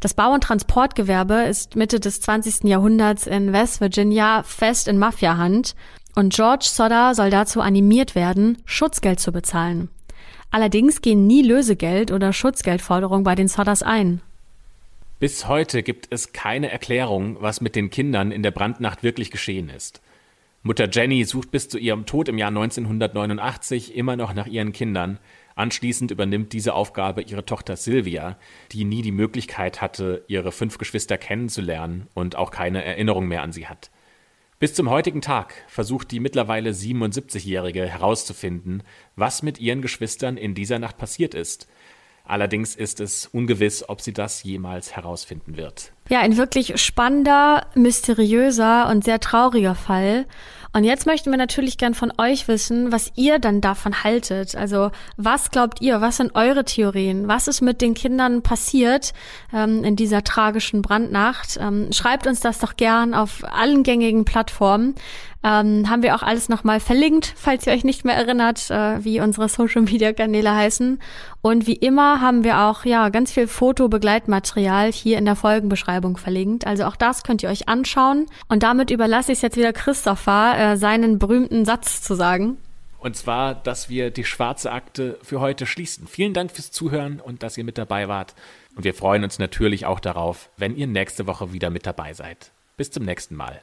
[0.00, 2.64] Das Bau- und Transportgewerbe ist Mitte des 20.
[2.64, 5.74] Jahrhunderts in West Virginia fest in Mafia-Hand
[6.14, 9.88] und George Sodder soll dazu animiert werden, Schutzgeld zu bezahlen.
[10.50, 14.20] Allerdings gehen nie Lösegeld oder Schutzgeldforderungen bei den Sodders ein.
[15.18, 19.68] Bis heute gibt es keine Erklärung, was mit den Kindern in der Brandnacht wirklich geschehen
[19.68, 20.00] ist.
[20.62, 25.18] Mutter Jenny sucht bis zu ihrem Tod im Jahr 1989 immer noch nach ihren Kindern.
[25.56, 28.38] Anschließend übernimmt diese Aufgabe ihre Tochter Sylvia,
[28.72, 33.52] die nie die Möglichkeit hatte, ihre fünf Geschwister kennenzulernen und auch keine Erinnerung mehr an
[33.52, 33.90] sie hat.
[34.60, 38.82] Bis zum heutigen Tag versucht die mittlerweile 77-Jährige herauszufinden,
[39.16, 41.66] was mit ihren Geschwistern in dieser Nacht passiert ist.
[42.26, 45.92] Allerdings ist es ungewiss, ob sie das jemals herausfinden wird.
[46.08, 50.26] Ja, ein wirklich spannender, mysteriöser und sehr trauriger Fall.
[50.74, 54.56] Und jetzt möchten wir natürlich gern von euch wissen, was ihr dann davon haltet.
[54.56, 57.28] Also was glaubt ihr, was sind eure Theorien?
[57.28, 59.12] Was ist mit den Kindern passiert
[59.52, 61.58] ähm, in dieser tragischen Brandnacht?
[61.60, 64.96] Ähm, schreibt uns das doch gern auf allen gängigen Plattformen.
[65.44, 69.20] Ähm, haben wir auch alles nochmal verlinkt, falls ihr euch nicht mehr erinnert, äh, wie
[69.20, 70.98] unsere Social Media Kanäle heißen.
[71.42, 76.66] Und wie immer haben wir auch ja ganz viel Fotobegleitmaterial hier in der Folgenbeschreibung verlinkt.
[76.66, 78.24] Also auch das könnt ihr euch anschauen.
[78.48, 82.56] Und damit überlasse ich es jetzt wieder Christopher, äh, seinen berühmten Satz zu sagen.
[82.98, 86.06] Und zwar, dass wir die schwarze Akte für heute schließen.
[86.06, 88.34] Vielen Dank fürs Zuhören und dass ihr mit dabei wart.
[88.76, 92.50] Und wir freuen uns natürlich auch darauf, wenn ihr nächste Woche wieder mit dabei seid.
[92.78, 93.60] Bis zum nächsten Mal.